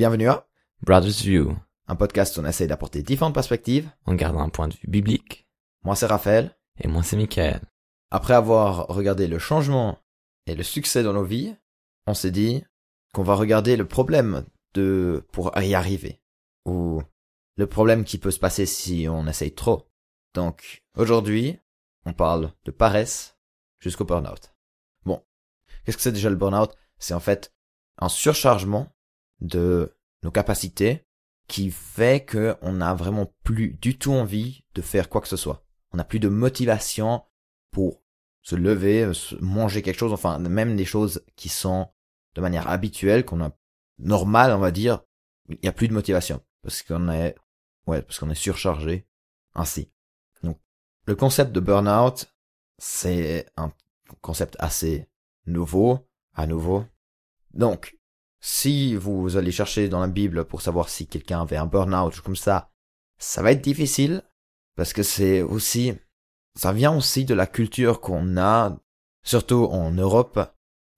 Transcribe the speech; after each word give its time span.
Bienvenue 0.00 0.30
à 0.30 0.48
Brothers 0.80 1.24
View, 1.24 1.58
un 1.86 1.94
podcast 1.94 2.34
où 2.34 2.40
on 2.40 2.46
essaie 2.46 2.66
d'apporter 2.66 3.02
différentes 3.02 3.34
perspectives. 3.34 3.90
en 4.06 4.14
gardant 4.14 4.40
un 4.40 4.48
point 4.48 4.66
de 4.66 4.72
vue 4.72 4.88
biblique. 4.88 5.46
Moi 5.84 5.94
c'est 5.94 6.06
Raphaël. 6.06 6.56
Et 6.80 6.88
moi 6.88 7.02
c'est 7.02 7.18
Michael. 7.18 7.60
Après 8.10 8.32
avoir 8.32 8.86
regardé 8.86 9.26
le 9.26 9.38
changement 9.38 9.98
et 10.46 10.54
le 10.54 10.62
succès 10.62 11.02
dans 11.02 11.12
nos 11.12 11.22
vies, 11.22 11.54
on 12.06 12.14
s'est 12.14 12.30
dit 12.30 12.64
qu'on 13.12 13.24
va 13.24 13.34
regarder 13.34 13.76
le 13.76 13.86
problème 13.86 14.46
de 14.72 15.22
pour 15.32 15.52
y 15.60 15.74
arriver. 15.74 16.22
Ou 16.64 17.02
le 17.56 17.66
problème 17.66 18.04
qui 18.04 18.16
peut 18.16 18.30
se 18.30 18.40
passer 18.40 18.64
si 18.64 19.06
on 19.06 19.26
essaye 19.26 19.54
trop. 19.54 19.86
Donc 20.32 20.82
aujourd'hui, 20.96 21.58
on 22.06 22.14
parle 22.14 22.54
de 22.64 22.70
paresse 22.70 23.36
jusqu'au 23.80 24.06
burn-out. 24.06 24.54
Bon, 25.04 25.22
qu'est-ce 25.84 25.98
que 25.98 26.02
c'est 26.02 26.10
déjà 26.10 26.30
le 26.30 26.36
burn-out? 26.36 26.74
C'est 26.98 27.12
en 27.12 27.20
fait 27.20 27.52
un 27.98 28.08
surchargement 28.08 28.90
de 29.40 29.96
nos 30.22 30.30
capacités 30.30 31.06
qui 31.48 31.70
fait 31.70 32.24
que 32.24 32.56
on 32.62 32.72
n'a 32.74 32.94
vraiment 32.94 33.32
plus 33.42 33.76
du 33.80 33.98
tout 33.98 34.12
envie 34.12 34.64
de 34.74 34.82
faire 34.82 35.08
quoi 35.08 35.20
que 35.20 35.28
ce 35.28 35.36
soit. 35.36 35.64
On 35.92 35.96
n'a 35.96 36.04
plus 36.04 36.20
de 36.20 36.28
motivation 36.28 37.24
pour 37.72 38.02
se 38.42 38.54
lever, 38.54 39.10
manger 39.40 39.82
quelque 39.82 39.98
chose, 39.98 40.12
enfin 40.12 40.38
même 40.38 40.76
des 40.76 40.84
choses 40.84 41.24
qui 41.36 41.48
sont 41.48 41.88
de 42.34 42.40
manière 42.40 42.68
habituelle, 42.68 43.24
qu'on 43.24 43.42
a 43.42 43.50
normale, 43.98 44.52
on 44.52 44.58
va 44.58 44.70
dire, 44.70 45.02
il 45.48 45.58
n'y 45.62 45.68
a 45.68 45.72
plus 45.72 45.88
de 45.88 45.92
motivation 45.92 46.40
parce 46.62 46.82
qu'on 46.82 47.10
est 47.10 47.34
ouais, 47.86 48.02
parce 48.02 48.18
qu'on 48.18 48.30
est 48.30 48.34
surchargé 48.34 49.06
ainsi. 49.54 49.90
Donc 50.42 50.58
le 51.06 51.16
concept 51.16 51.52
de 51.52 51.60
burn-out, 51.60 52.32
c'est 52.78 53.46
un 53.56 53.72
concept 54.20 54.56
assez 54.58 55.08
nouveau, 55.46 56.08
à 56.34 56.46
nouveau. 56.46 56.84
Donc 57.52 57.98
si 58.40 58.96
vous 58.96 59.36
allez 59.36 59.52
chercher 59.52 59.88
dans 59.88 60.00
la 60.00 60.08
Bible 60.08 60.44
pour 60.46 60.62
savoir 60.62 60.88
si 60.88 61.06
quelqu'un 61.06 61.42
avait 61.42 61.56
un 61.56 61.66
burn-out 61.66 62.20
comme 62.20 62.36
ça, 62.36 62.70
ça 63.18 63.42
va 63.42 63.52
être 63.52 63.60
difficile 63.60 64.22
parce 64.76 64.92
que 64.92 65.02
c'est 65.02 65.42
aussi 65.42 65.94
ça 66.56 66.72
vient 66.72 66.96
aussi 66.96 67.24
de 67.24 67.34
la 67.34 67.46
culture 67.46 68.00
qu'on 68.00 68.36
a 68.38 68.76
surtout 69.22 69.66
en 69.70 69.90
Europe 69.92 70.40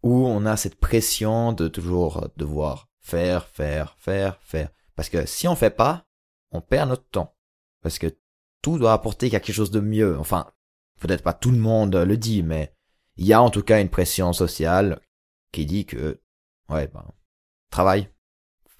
où 0.02 0.26
on 0.26 0.46
a 0.46 0.56
cette 0.56 0.76
pression 0.76 1.52
de 1.52 1.68
toujours 1.68 2.28
devoir 2.36 2.88
faire 3.00 3.48
faire 3.48 3.96
faire 3.98 4.38
faire 4.40 4.70
parce 4.94 5.08
que 5.08 5.26
si 5.26 5.48
on 5.48 5.56
fait 5.56 5.70
pas, 5.70 6.06
on 6.52 6.60
perd 6.60 6.88
notre 6.88 7.08
temps 7.08 7.36
parce 7.82 7.98
que 7.98 8.16
tout 8.62 8.78
doit 8.78 8.92
apporter 8.92 9.28
quelque 9.28 9.52
chose 9.52 9.72
de 9.72 9.80
mieux. 9.80 10.16
Enfin, 10.18 10.52
peut-être 11.00 11.24
pas 11.24 11.32
tout 11.32 11.50
le 11.50 11.58
monde 11.58 11.96
le 11.96 12.16
dit 12.16 12.44
mais 12.44 12.72
il 13.16 13.26
y 13.26 13.32
a 13.32 13.42
en 13.42 13.50
tout 13.50 13.62
cas 13.62 13.80
une 13.80 13.90
pression 13.90 14.32
sociale 14.32 15.00
qui 15.50 15.66
dit 15.66 15.86
que 15.86 16.20
ouais 16.68 16.86
ben 16.86 17.04
travail 17.72 18.08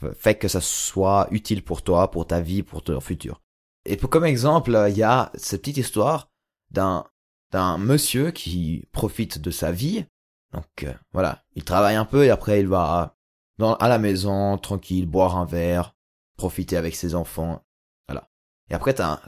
F- 0.01 0.15
fait 0.15 0.37
que 0.37 0.47
ça 0.49 0.61
soit 0.61 1.27
utile 1.33 1.65
pour 1.65 1.83
toi, 1.83 2.11
pour 2.11 2.27
ta 2.27 2.41
vie, 2.41 2.63
pour 2.63 2.83
ton 2.85 3.01
futur. 3.01 3.41
Et 3.85 3.97
pour 3.97 4.11
comme 4.11 4.25
exemple, 4.25 4.71
il 4.89 4.97
y 4.97 5.03
a 5.03 5.33
cette 5.35 5.63
petite 5.63 5.79
histoire 5.79 6.31
d'un 6.71 7.05
d'un 7.51 7.77
monsieur 7.77 8.31
qui 8.31 8.87
profite 8.93 9.39
de 9.41 9.51
sa 9.51 9.73
vie. 9.73 10.07
Donc 10.53 10.85
euh, 10.85 10.95
voilà, 11.13 11.45
il 11.55 11.65
travaille 11.65 11.97
un 11.97 12.05
peu 12.07 12.25
et 12.25 12.31
après 12.31 12.61
il 12.61 12.69
va 12.69 13.17
dans 13.59 13.75
à 13.77 13.89
la 13.89 13.99
maison 13.99 14.57
tranquille 14.59 15.07
boire 15.07 15.37
un 15.37 15.45
verre, 15.45 15.95
profiter 16.37 16.77
avec 16.77 16.95
ses 16.95 17.15
enfants. 17.15 17.65
Voilà. 18.09 18.31
Et 18.71 18.75
après 18.75 18.95
t'as 18.95 19.15
un, 19.15 19.21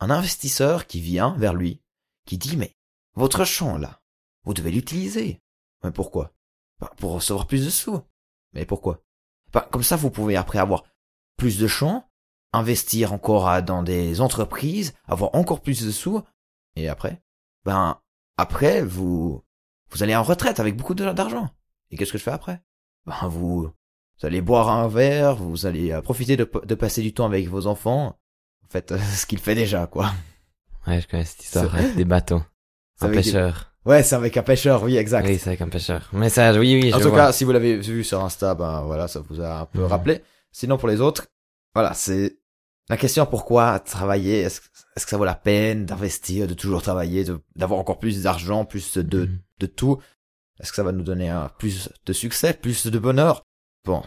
un 0.00 0.10
investisseur 0.10 0.86
qui 0.86 1.00
vient 1.00 1.34
vers 1.36 1.54
lui, 1.54 1.82
qui 2.26 2.38
dit 2.38 2.56
mais 2.56 2.76
votre 3.14 3.44
champ 3.44 3.76
là, 3.78 4.00
vous 4.44 4.54
devez 4.54 4.70
l'utiliser. 4.70 5.40
Mais 5.84 5.90
pourquoi? 5.90 6.32
Bah, 6.80 6.92
Pour 6.98 7.12
recevoir 7.12 7.46
plus 7.46 7.64
de 7.64 7.70
sous. 7.70 8.00
Mais 8.54 8.64
pourquoi? 8.64 9.02
Comme 9.70 9.82
ça, 9.82 9.96
vous 9.96 10.10
pouvez 10.10 10.36
après 10.36 10.58
avoir 10.58 10.84
plus 11.36 11.58
de 11.58 11.66
champs, 11.66 12.08
investir 12.52 13.12
encore 13.12 13.62
dans 13.62 13.82
des 13.82 14.20
entreprises, 14.20 14.94
avoir 15.06 15.34
encore 15.34 15.60
plus 15.60 15.84
de 15.84 15.90
sous, 15.90 16.22
et 16.76 16.88
après, 16.88 17.22
ben 17.64 17.98
après 18.36 18.82
vous 18.82 19.42
vous 19.90 20.02
allez 20.02 20.16
en 20.16 20.22
retraite 20.22 20.60
avec 20.60 20.76
beaucoup 20.76 20.94
d'argent. 20.94 21.50
Et 21.90 21.96
qu'est-ce 21.96 22.12
que 22.12 22.18
je 22.18 22.22
fais 22.22 22.30
après? 22.30 22.60
Ben 23.06 23.28
vous 23.28 23.72
vous 24.18 24.26
allez 24.26 24.40
boire 24.40 24.70
un 24.70 24.88
verre, 24.88 25.36
vous 25.36 25.66
allez 25.66 25.92
euh, 25.92 26.00
profiter 26.00 26.36
de, 26.36 26.50
de 26.64 26.74
passer 26.74 27.02
du 27.02 27.12
temps 27.12 27.26
avec 27.26 27.48
vos 27.48 27.66
enfants. 27.66 28.18
En 28.64 28.68
fait, 28.68 28.96
ce 29.14 29.26
qu'il 29.26 29.38
fait 29.38 29.54
déjà, 29.54 29.86
quoi. 29.86 30.12
Ouais, 30.86 31.00
je 31.00 31.08
connais 31.08 31.24
cette 31.24 31.44
histoire 31.44 31.74
avec 31.74 31.96
des 31.96 32.04
bateaux. 32.04 32.42
Un 33.00 33.10
pêcheur. 33.10 33.75
Ouais, 33.86 34.02
c'est 34.02 34.16
avec 34.16 34.36
un 34.36 34.42
pêcheur, 34.42 34.82
oui, 34.82 34.96
exact. 34.96 35.26
Oui, 35.28 35.38
c'est 35.38 35.48
avec 35.48 35.60
un 35.62 35.68
pêcheur. 35.68 36.10
Ça, 36.28 36.52
oui, 36.58 36.80
oui, 36.82 36.92
En 36.92 36.98
je 36.98 37.02
tout 37.04 37.08
vois. 37.10 37.18
cas, 37.18 37.32
si 37.32 37.44
vous 37.44 37.52
l'avez 37.52 37.76
vu 37.78 38.02
sur 38.02 38.22
Insta, 38.24 38.54
ben 38.54 38.82
voilà, 38.82 39.06
ça 39.06 39.20
vous 39.20 39.40
a 39.40 39.60
un 39.60 39.66
peu 39.66 39.80
Mhm. 39.80 39.86
rappelé. 39.86 40.22
Sinon, 40.50 40.76
pour 40.76 40.88
les 40.88 41.00
autres, 41.00 41.26
voilà, 41.74 41.94
c'est 41.94 42.38
la 42.88 42.96
question 42.96 43.24
pourquoi 43.26 43.78
travailler? 43.78 44.40
Est-ce 44.40 44.60
que 44.60 45.10
ça 45.10 45.16
vaut 45.16 45.24
la 45.24 45.34
peine 45.36 45.86
d'investir, 45.86 46.48
de 46.48 46.54
toujours 46.54 46.82
travailler, 46.82 47.24
d'avoir 47.54 47.78
encore 47.78 47.98
plus 48.00 48.22
d'argent, 48.24 48.64
plus 48.64 48.98
de, 48.98 49.26
Mhm. 49.26 49.38
de 49.60 49.66
tout? 49.66 49.98
Est-ce 50.58 50.70
que 50.70 50.76
ça 50.76 50.82
va 50.82 50.92
nous 50.92 51.04
donner 51.04 51.28
un, 51.28 51.48
plus 51.58 51.88
de 52.06 52.12
succès, 52.12 52.54
plus 52.54 52.86
de 52.88 52.98
bonheur? 52.98 53.42
Bon, 53.84 54.02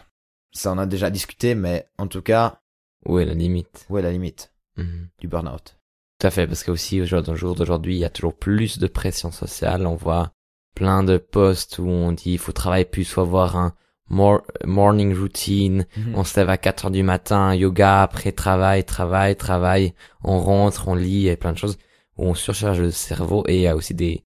ça 0.52 0.72
on 0.72 0.78
a 0.78 0.84
déjà 0.86 1.08
discuté, 1.10 1.54
mais 1.54 1.86
en 1.96 2.06
tout 2.06 2.22
cas, 2.22 2.60
Où 3.06 3.18
est 3.18 3.24
la 3.24 3.32
limite? 3.34 3.86
Où 3.88 3.96
est 3.96 4.02
la 4.02 4.10
limite? 4.12 4.52
Mhm. 4.76 5.08
du 5.18 5.26
burn-out 5.28 5.76
Tout 6.20 6.26
à 6.26 6.30
fait, 6.30 6.46
parce 6.46 6.64
que 6.64 6.70
aussi, 6.70 7.00
au 7.00 7.06
jour 7.06 7.26
au 7.26 7.34
jour 7.34 7.54
d'aujourd'hui, 7.54 7.94
il 7.94 7.98
y 7.98 8.04
a 8.04 8.10
toujours 8.10 8.34
plus 8.34 8.78
de 8.78 8.86
pression 8.86 9.30
sociale. 9.30 9.86
On 9.86 9.96
voit 9.96 10.32
plein 10.74 11.02
de 11.02 11.16
posts 11.16 11.78
où 11.78 11.88
on 11.88 12.12
dit 12.12 12.32
il 12.32 12.38
faut 12.38 12.52
travailler 12.52 12.84
plus, 12.84 13.04
faut 13.08 13.22
avoir 13.22 13.56
un 13.56 13.74
mor- 14.10 14.42
morning 14.66 15.18
routine. 15.18 15.86
On 16.14 16.24
se 16.24 16.38
lève 16.38 16.50
à 16.50 16.58
4 16.58 16.84
heures 16.84 16.90
du 16.90 17.02
matin, 17.02 17.54
yoga, 17.54 18.02
après 18.02 18.32
travail, 18.32 18.84
travail, 18.84 19.34
travail. 19.34 19.94
On 20.22 20.40
rentre, 20.40 20.88
on 20.88 20.94
lit, 20.94 21.28
et 21.28 21.36
plein 21.36 21.52
de 21.52 21.58
choses 21.58 21.78
où 22.18 22.26
on 22.26 22.34
surcharge 22.34 22.80
le 22.80 22.90
cerveau. 22.90 23.44
Et 23.48 23.56
il 23.56 23.62
y 23.62 23.66
a 23.66 23.74
aussi 23.74 23.94
des 23.94 24.22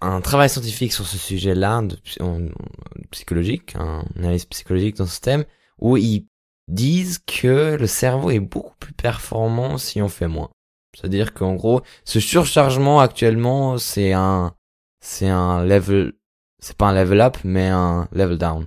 un 0.00 0.20
travail 0.20 0.48
scientifique 0.48 0.92
sur 0.92 1.06
ce 1.06 1.18
sujet-là, 1.18 1.82
psychologique, 3.10 3.74
un 3.74 4.04
analyse 4.16 4.44
psychologique 4.44 4.96
dans 4.98 5.06
ce 5.06 5.20
thème, 5.20 5.44
où 5.78 5.96
ils 5.96 6.26
disent 6.68 7.18
que 7.18 7.76
le 7.76 7.86
cerveau 7.88 8.30
est 8.30 8.40
beaucoup 8.40 8.76
plus 8.78 8.92
performant 8.92 9.78
si 9.78 10.00
on 10.00 10.08
fait 10.08 10.28
moins. 10.28 10.50
C'est-à-dire 10.94 11.34
qu'en 11.34 11.54
gros, 11.54 11.82
ce 12.04 12.20
surchargement 12.20 13.00
actuellement, 13.00 13.78
c'est 13.78 14.12
un, 14.12 14.54
c'est 15.00 15.28
un 15.28 15.64
level, 15.64 16.12
c'est 16.60 16.76
pas 16.76 16.86
un 16.88 16.94
level 16.94 17.20
up, 17.20 17.36
mais 17.44 17.68
un 17.68 18.08
level 18.12 18.38
down. 18.38 18.66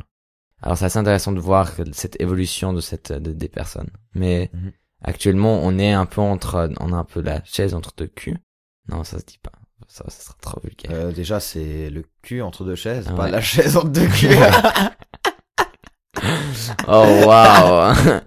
Alors 0.62 0.78
c'est 0.78 0.86
assez 0.86 1.00
intéressant 1.00 1.32
de 1.32 1.40
voir 1.40 1.72
cette 1.94 2.20
évolution 2.22 2.74
de 2.74 2.82
cette, 2.82 3.12
de- 3.12 3.32
des 3.34 3.48
personnes. 3.50 3.90
Mais 4.16 4.50
Mhm. 4.54 4.72
actuellement, 5.04 5.60
on 5.64 5.78
est 5.78 5.94
un 5.94 6.06
peu 6.06 6.22
entre, 6.22 6.70
on 6.80 6.94
a 6.94 6.96
un 6.98 7.04
peu 7.04 7.22
la 7.22 7.44
chaise 7.44 7.74
entre 7.76 7.92
deux 7.98 8.08
culs. 8.08 8.40
Non, 8.90 9.04
ça 9.04 9.20
se 9.20 9.26
dit 9.26 9.38
pas. 9.42 9.52
Ça, 9.88 10.04
ça 10.10 10.24
sera 10.24 10.36
trop 10.42 10.60
vulgaire. 10.64 10.92
Euh, 10.94 11.12
Déjà, 11.12 11.40
c'est 11.40 11.90
le 11.90 12.04
cul 12.24 12.42
entre 12.42 12.64
deux 12.66 12.76
chaises, 12.76 13.06
Ah 13.10 13.14
pas 13.14 13.24
ouais. 13.26 13.32
la 13.32 13.42
chaise 13.42 13.78
entre 13.78 13.90
deux 13.90 14.08
culs. 14.20 14.36
Oh 16.88 17.24
waouh 17.28 17.96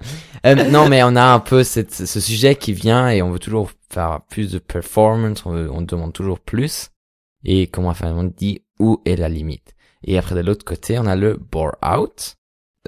Euh, 0.47 0.55
Non 0.71 0.89
mais 0.89 1.03
on 1.03 1.17
a 1.17 1.25
un 1.25 1.41
peu 1.41 1.65
ce 1.65 2.21
sujet 2.21 2.57
qui 2.57 2.73
vient 2.73 3.09
et 3.11 3.23
on 3.23 3.31
veut 3.31 3.39
toujours 3.39 3.71
faire 3.91 4.21
plus 4.29 4.51
de 4.51 4.59
performance, 4.59 5.45
on, 5.45 5.83
demande 5.83 6.13
toujours 6.13 6.41
plus. 6.41 6.91
Et 7.45 7.67
comment 7.67 7.93
On 8.03 8.25
dit 8.25 8.63
où 8.79 9.01
est 9.05 9.17
la 9.17 9.29
limite? 9.29 9.75
Et 10.05 10.19
après 10.19 10.35
de 10.35 10.41
l'autre 10.41 10.65
côté, 10.65 10.99
on 10.99 11.07
a 11.07 11.17
le 11.17 11.37
bore 11.37 11.77
out. 11.85 12.37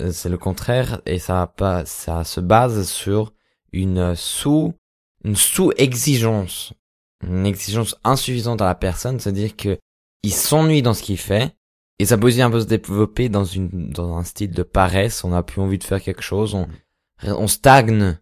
Euh, 0.00 0.12
C'est 0.12 0.28
le 0.28 0.38
contraire 0.38 1.00
et 1.06 1.18
ça 1.18 1.52
se 1.86 2.40
base 2.40 2.88
sur 2.88 3.32
une 3.72 4.14
sous, 4.14 4.74
une 5.24 5.36
sous 5.36 5.72
exigence, 5.76 6.72
une 7.26 7.46
exigence 7.46 7.96
insuffisante 8.04 8.62
à 8.62 8.66
la 8.66 8.74
personne, 8.74 9.20
c'est-à-dire 9.20 9.56
que 9.56 9.78
il 10.22 10.32
s'ennuie 10.32 10.82
dans 10.82 10.94
ce 10.94 11.02
qu'il 11.02 11.18
fait 11.18 11.54
et 11.98 12.04
ça 12.04 12.18
peut 12.18 12.26
aussi 12.26 12.42
un 12.42 12.50
peu 12.50 12.60
se 12.60 12.66
développer 12.66 13.28
dans 13.28 13.44
une 13.44 13.90
dans 13.90 14.16
un 14.16 14.24
style 14.24 14.50
de 14.52 14.62
paresse. 14.62 15.24
On 15.24 15.28
n'a 15.28 15.42
plus 15.42 15.60
envie 15.60 15.78
de 15.78 15.84
faire 15.84 16.02
quelque 16.02 16.22
chose. 16.22 16.54
On 16.54 16.66
on 17.24 17.46
stagne 17.46 18.18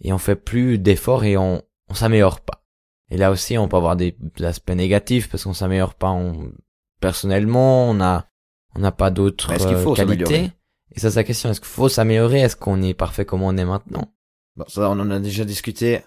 et 0.00 0.12
on 0.12 0.18
fait 0.18 0.36
plus 0.36 0.78
d'efforts 0.78 1.24
et 1.24 1.36
on 1.36 1.62
on 1.88 1.94
s'améliore 1.94 2.40
pas. 2.40 2.64
Et 3.10 3.16
là 3.16 3.30
aussi, 3.30 3.58
on 3.58 3.68
peut 3.68 3.76
avoir 3.76 3.96
des 3.96 4.16
aspects 4.42 4.70
négatifs 4.70 5.28
parce 5.28 5.44
qu'on 5.44 5.54
s'améliore 5.54 5.94
pas. 5.94 6.10
On, 6.10 6.52
personnellement, 7.00 7.88
on 7.90 8.00
a 8.00 8.26
on 8.74 8.80
n'a 8.80 8.92
pas 8.92 9.10
d'autres 9.10 9.52
euh, 9.52 9.94
qualités. 9.94 10.50
Et 10.92 11.00
ça, 11.00 11.10
c'est 11.10 11.20
la 11.20 11.24
question. 11.24 11.50
Est-ce 11.50 11.60
qu'il 11.60 11.68
faut 11.68 11.88
s'améliorer? 11.88 12.40
Est-ce 12.40 12.56
qu'on 12.56 12.82
est 12.82 12.94
parfait 12.94 13.24
comme 13.24 13.42
on 13.42 13.56
est 13.56 13.64
maintenant? 13.64 14.12
Bon, 14.56 14.64
ça, 14.68 14.90
on 14.90 14.98
en 14.98 15.10
a 15.10 15.20
déjà 15.20 15.44
discuté 15.44 16.00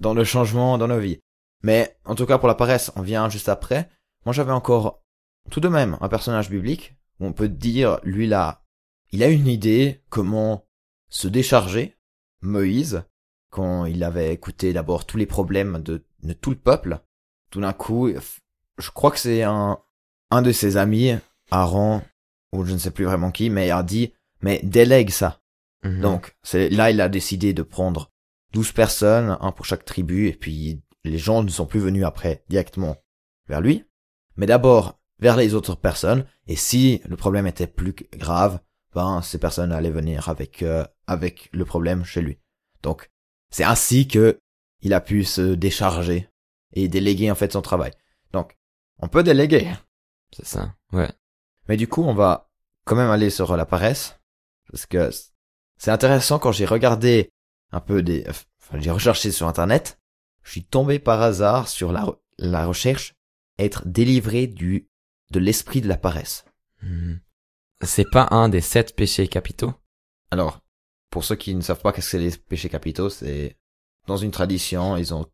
dans 0.00 0.14
le 0.14 0.24
changement 0.24 0.78
dans 0.78 0.88
nos 0.88 0.98
vies. 0.98 1.20
Mais, 1.62 1.96
en 2.04 2.14
tout 2.14 2.26
cas, 2.26 2.38
pour 2.38 2.48
la 2.48 2.54
paresse, 2.54 2.90
on 2.96 3.02
vient 3.02 3.28
juste 3.28 3.48
après. 3.48 3.90
Moi, 4.24 4.32
j'avais 4.32 4.52
encore, 4.52 5.02
tout 5.50 5.60
de 5.60 5.68
même, 5.68 5.98
un 6.00 6.08
personnage 6.08 6.48
biblique, 6.48 6.96
où 7.18 7.26
on 7.26 7.32
peut 7.32 7.48
dire, 7.48 8.00
lui, 8.02 8.26
là, 8.26 8.64
il 9.12 9.22
a 9.22 9.28
une 9.28 9.46
idée 9.46 10.02
comment 10.08 10.66
se 11.10 11.28
décharger. 11.28 11.96
Moïse, 12.40 13.04
quand 13.50 13.84
il 13.84 14.02
avait 14.02 14.32
écouté 14.32 14.72
d'abord 14.72 15.04
tous 15.04 15.18
les 15.18 15.26
problèmes 15.26 15.82
de, 15.82 16.04
de 16.22 16.32
tout 16.32 16.50
le 16.50 16.56
peuple, 16.56 17.00
tout 17.50 17.60
d'un 17.60 17.72
coup, 17.72 18.08
je 18.78 18.90
crois 18.90 19.10
que 19.10 19.18
c'est 19.18 19.42
un, 19.42 19.78
un 20.30 20.42
de 20.42 20.52
ses 20.52 20.76
amis, 20.76 21.12
Aaron, 21.50 22.02
ou 22.52 22.64
je 22.64 22.72
ne 22.72 22.78
sais 22.78 22.90
plus 22.90 23.04
vraiment 23.04 23.30
qui, 23.30 23.50
mais 23.50 23.68
il 23.68 23.72
a 23.72 23.82
dit, 23.82 24.12
mais 24.40 24.60
délègue 24.62 25.10
ça. 25.10 25.40
Mhm. 25.84 26.00
Donc, 26.00 26.36
c'est 26.42 26.70
là, 26.70 26.90
il 26.90 27.00
a 27.00 27.08
décidé 27.08 27.52
de 27.52 27.62
prendre 27.62 28.10
12 28.52 28.72
personnes, 28.72 29.36
un 29.40 29.52
pour 29.52 29.66
chaque 29.66 29.84
tribu, 29.84 30.28
et 30.28 30.34
puis 30.34 30.82
les 31.04 31.18
gens 31.18 31.42
ne 31.42 31.48
sont 31.48 31.66
plus 31.66 31.80
venus 31.80 32.04
après 32.04 32.44
directement 32.48 32.96
vers 33.48 33.60
lui, 33.60 33.84
mais 34.36 34.46
d'abord 34.46 35.00
vers 35.18 35.36
les 35.36 35.54
autres 35.54 35.76
personnes, 35.76 36.24
et 36.46 36.56
si 36.56 37.02
le 37.06 37.16
problème 37.16 37.46
était 37.46 37.66
plus 37.66 37.94
grave, 38.12 38.60
ben, 38.94 39.22
ces 39.22 39.38
personnes 39.38 39.72
allaient 39.72 39.90
venir 39.90 40.28
avec, 40.28 40.62
euh, 40.62 40.84
avec 41.06 41.48
le 41.52 41.64
problème 41.64 42.04
chez 42.04 42.22
lui. 42.22 42.38
Donc, 42.82 43.10
c'est 43.50 43.64
ainsi 43.64 44.08
que 44.08 44.40
il 44.80 44.94
a 44.94 45.00
pu 45.00 45.24
se 45.24 45.54
décharger 45.54 46.28
et 46.72 46.88
déléguer 46.88 47.30
en 47.30 47.34
fait 47.34 47.52
son 47.52 47.62
travail. 47.62 47.92
Donc, 48.32 48.56
on 48.98 49.08
peut 49.08 49.22
déléguer. 49.22 49.72
C'est 50.32 50.46
ça. 50.46 50.74
Ouais. 50.92 51.10
Mais 51.68 51.76
du 51.76 51.88
coup, 51.88 52.02
on 52.02 52.14
va 52.14 52.50
quand 52.84 52.96
même 52.96 53.10
aller 53.10 53.30
sur 53.30 53.56
la 53.56 53.66
paresse. 53.66 54.18
Parce 54.70 54.86
que 54.86 55.10
c'est 55.76 55.90
intéressant 55.90 56.38
quand 56.38 56.52
j'ai 56.52 56.66
regardé 56.66 57.30
un 57.72 57.80
peu 57.80 58.02
des, 58.02 58.24
enfin, 58.28 58.78
j'ai 58.78 58.90
recherché 58.90 59.32
sur 59.32 59.48
internet. 59.48 59.98
Je 60.42 60.52
suis 60.52 60.64
tombé 60.64 60.98
par 60.98 61.20
hasard 61.20 61.68
sur 61.68 61.92
la, 61.92 62.04
re- 62.04 62.18
la 62.38 62.66
recherche 62.66 63.14
être 63.58 63.86
délivré 63.86 64.46
du, 64.46 64.88
de 65.30 65.38
l'esprit 65.38 65.80
de 65.80 65.88
la 65.88 65.98
paresse. 65.98 66.44
Mhm. 66.82 67.20
C'est 67.82 68.08
pas 68.10 68.28
un 68.30 68.48
des 68.48 68.60
sept 68.60 68.94
péchés 68.94 69.28
capitaux? 69.28 69.72
Alors, 70.30 70.60
pour 71.10 71.24
ceux 71.24 71.36
qui 71.36 71.54
ne 71.54 71.60
savent 71.60 71.80
pas 71.80 71.92
qu'est-ce 71.92 72.06
que 72.06 72.10
c'est 72.10 72.18
les 72.30 72.36
péchés 72.36 72.68
capitaux, 72.68 73.08
c'est, 73.10 73.56
dans 74.06 74.16
une 74.16 74.30
tradition, 74.30 74.96
ils 74.96 75.14
ont, 75.14 75.26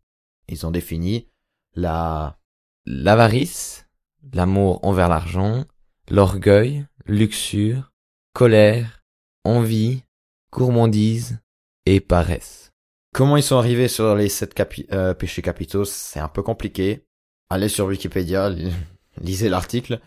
ils 0.49 0.65
ont 0.67 0.71
défini 0.71 1.29
la, 1.75 2.39
L'avarice, 2.87 3.87
l'amour 4.33 4.79
envers 4.85 5.09
l'argent, 5.09 5.65
l'orgueil, 6.09 6.87
luxure, 7.05 7.93
colère, 8.33 9.03
envie, 9.45 10.05
gourmandise 10.53 11.41
et 11.85 12.01
paresse. 12.01 12.73
Comment 13.13 13.37
ils 13.37 13.43
sont 13.43 13.57
arrivés 13.57 13.89
sur 13.89 14.15
les 14.15 14.29
sept 14.29 14.55
capi- 14.55 14.87
euh, 14.93 15.15
péchés 15.15 15.43
capitaux, 15.43 15.85
c'est 15.85 16.21
un 16.21 16.29
peu 16.29 16.43
compliqué. 16.43 17.05
Allez 17.51 17.69
sur 17.69 17.87
Wikipédia, 17.87 18.51
li- 18.51 18.73
lisez 19.21 19.49
l'article. 19.49 20.01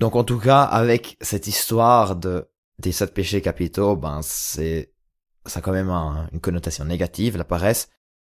Donc 0.00 0.16
en 0.16 0.24
tout 0.24 0.38
cas, 0.38 0.62
avec 0.62 1.16
cette 1.20 1.46
histoire 1.46 2.16
de 2.16 2.48
des 2.78 2.92
sept 2.92 3.12
péchés 3.12 3.42
capitaux, 3.42 3.96
ben 3.96 4.20
c'est 4.22 4.92
ça 5.46 5.58
a 5.58 5.62
quand 5.62 5.72
même 5.72 5.90
un- 5.90 6.28
une 6.32 6.40
connotation 6.40 6.84
négative, 6.84 7.36
la 7.36 7.44
paresse. 7.44 7.88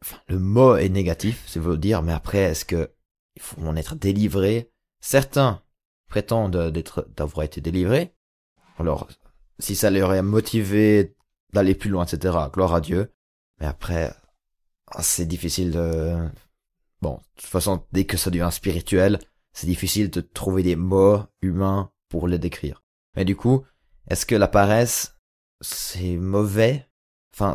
Enfin, 0.03 0.19
le 0.29 0.38
mot 0.38 0.76
est 0.76 0.88
négatif, 0.88 1.44
c'est 1.47 1.61
veut 1.61 1.76
dire, 1.79 2.03
mais 2.03 2.12
après, 2.12 2.38
est-ce 2.38 2.64
que 2.64 2.91
il 3.37 3.43
faut 3.43 3.61
en 3.62 3.76
être 3.76 3.94
délivré? 3.94 4.73
Certains 5.00 5.62
prétendent 6.09 6.70
d'être 6.73 7.09
d'avoir 7.17 7.44
été 7.44 7.61
délivrés. 7.61 8.15
Alors, 8.79 9.08
si 9.58 9.76
ça 9.76 9.91
les 9.91 10.03
aurait 10.03 10.23
motivé 10.23 11.15
d'aller 11.53 11.75
plus 11.75 11.91
loin, 11.91 12.05
etc., 12.05 12.37
gloire 12.53 12.75
à 12.75 12.81
Dieu. 12.81 13.12
Mais 13.61 13.67
après, 13.67 14.12
c'est 15.00 15.26
difficile 15.26 15.70
de... 15.73 16.17
Bon, 17.00 17.15
de 17.15 17.41
toute 17.43 17.50
façon, 17.50 17.85
dès 17.93 18.05
que 18.05 18.17
ça 18.17 18.31
devient 18.31 18.49
spirituel, 18.53 19.19
c'est 19.52 19.66
difficile 19.66 20.10
de 20.10 20.20
trouver 20.20 20.62
des 20.62 20.76
mots 20.76 21.20
humains 21.43 21.90
pour 22.08 22.28
les 22.28 22.38
décrire. 22.38 22.82
Mais 23.16 23.25
du 23.25 23.37
coup, 23.37 23.64
est-ce 24.08 24.26
que 24.26 24.34
la 24.34 24.49
paresse, 24.49 25.16
c'est 25.60 26.16
mauvais? 26.16 26.88
Enfin, 27.34 27.54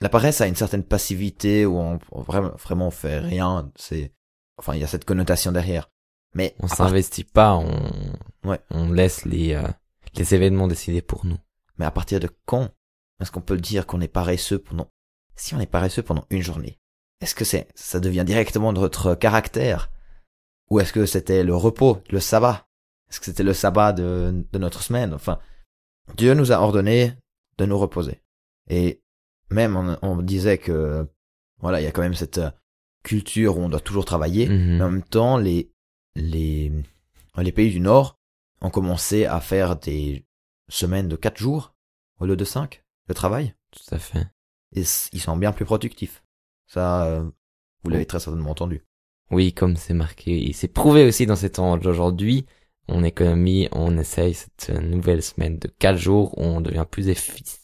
la 0.00 0.08
paresse 0.08 0.40
a 0.40 0.46
une 0.46 0.56
certaine 0.56 0.84
passivité 0.84 1.66
où 1.66 1.78
on, 1.78 1.98
on 2.12 2.22
vraiment, 2.22 2.52
vraiment 2.56 2.88
on 2.88 2.92
fait 2.92 3.18
rien. 3.18 3.70
C'est, 3.76 4.12
enfin, 4.58 4.74
il 4.74 4.80
y 4.80 4.84
a 4.84 4.88
cette 4.88 5.04
connotation 5.04 5.52
derrière. 5.52 5.88
Mais 6.34 6.54
On 6.58 6.66
part- 6.66 6.76
s'investit 6.76 7.24
pas, 7.24 7.54
on, 7.54 7.90
Ouais. 8.48 8.60
on 8.70 8.92
laisse 8.92 9.24
les, 9.24 9.54
euh, 9.54 9.68
les 10.16 10.34
événements 10.34 10.68
décider 10.68 11.00
pour 11.02 11.24
nous. 11.26 11.38
mais 11.78 11.86
à 11.86 11.90
partir 11.90 12.20
de 12.20 12.28
quand 12.46 12.70
est-ce 13.20 13.30
qu'on 13.32 13.40
peut 13.40 13.56
dire 13.56 13.86
qu'on 13.86 14.00
est 14.00 14.08
paresseux 14.08 14.58
pendant 14.58 14.88
Si 15.36 15.54
on 15.54 15.60
est 15.60 15.66
paresseux 15.66 16.02
pendant 16.02 16.24
une 16.30 16.42
journée, 16.42 16.78
est-ce 17.20 17.34
que 17.34 17.44
c'est 17.44 17.68
ça 17.74 17.98
devient 18.00 18.24
directement 18.26 18.72
notre 18.72 19.14
caractère? 19.14 19.90
Ou 20.70 20.80
est-ce 20.80 20.92
que 20.92 21.06
c'était 21.06 21.44
le 21.44 21.54
repos, 21.54 22.02
le 22.10 22.20
sabbat? 22.20 22.66
Est-ce 23.10 23.20
que 23.20 23.26
c'était 23.26 23.42
le 23.42 23.54
sabbat 23.54 23.92
de, 23.92 24.44
de 24.52 24.58
notre 24.58 24.82
semaine? 24.82 25.14
Enfin, 25.14 25.38
Dieu 26.16 26.34
nous 26.34 26.52
a 26.52 26.60
ordonné 26.60 27.14
de 27.58 27.66
nous 27.66 27.78
reposer. 27.78 28.22
Et 28.68 29.02
même 29.50 29.76
on, 29.76 29.98
on 30.02 30.22
disait 30.22 30.58
que 30.58 31.06
voilà, 31.58 31.80
il 31.80 31.84
y 31.84 31.86
a 31.86 31.92
quand 31.92 32.02
même 32.02 32.14
cette 32.14 32.38
euh, 32.38 32.50
culture 33.02 33.58
où 33.58 33.60
on 33.60 33.68
doit 33.68 33.80
toujours 33.80 34.04
travailler. 34.04 34.48
Mhm. 34.48 34.76
Mais 34.78 34.84
en 34.84 34.90
même 34.90 35.02
temps, 35.02 35.36
les, 35.36 35.70
les, 36.14 36.72
les 37.36 37.52
pays 37.52 37.70
du 37.70 37.80
Nord 37.80 38.18
ont 38.60 38.70
commencé 38.70 39.26
à 39.26 39.40
faire 39.40 39.76
des 39.76 40.26
semaines 40.68 41.08
de 41.08 41.16
quatre 41.16 41.38
jours 41.38 41.74
au 42.20 42.26
lieu 42.26 42.36
de 42.36 42.44
cinq 42.44 42.84
de 43.08 43.12
travail. 43.12 43.54
Tout 43.70 43.94
à 43.94 43.98
fait. 43.98 44.26
Et 44.74 44.82
ils 45.12 45.20
sont 45.20 45.36
bien 45.36 45.52
plus 45.52 45.64
productifs. 45.64 46.24
Ça, 46.66 47.04
euh, 47.04 47.30
vous 47.82 47.90
l'avez 47.90 48.06
très 48.06 48.18
certainement 48.18 48.50
entendu. 48.50 48.84
Oui, 49.34 49.52
comme 49.52 49.76
c'est 49.76 49.94
marqué, 49.94 50.48
et 50.48 50.52
c'est 50.52 50.68
prouvé 50.68 51.04
aussi 51.04 51.26
dans 51.26 51.34
ces 51.34 51.50
temps 51.50 51.76
d'aujourd'hui, 51.76 52.46
en 52.86 53.02
économie, 53.02 53.68
on 53.72 53.98
essaye 53.98 54.34
cette 54.34 54.70
nouvelle 54.80 55.22
semaine 55.22 55.58
de 55.58 55.66
4 55.66 55.96
jours 55.98 56.38
où 56.38 56.42
on 56.42 56.60
devient 56.60 56.86
plus 56.88 57.08
effi- 57.08 57.58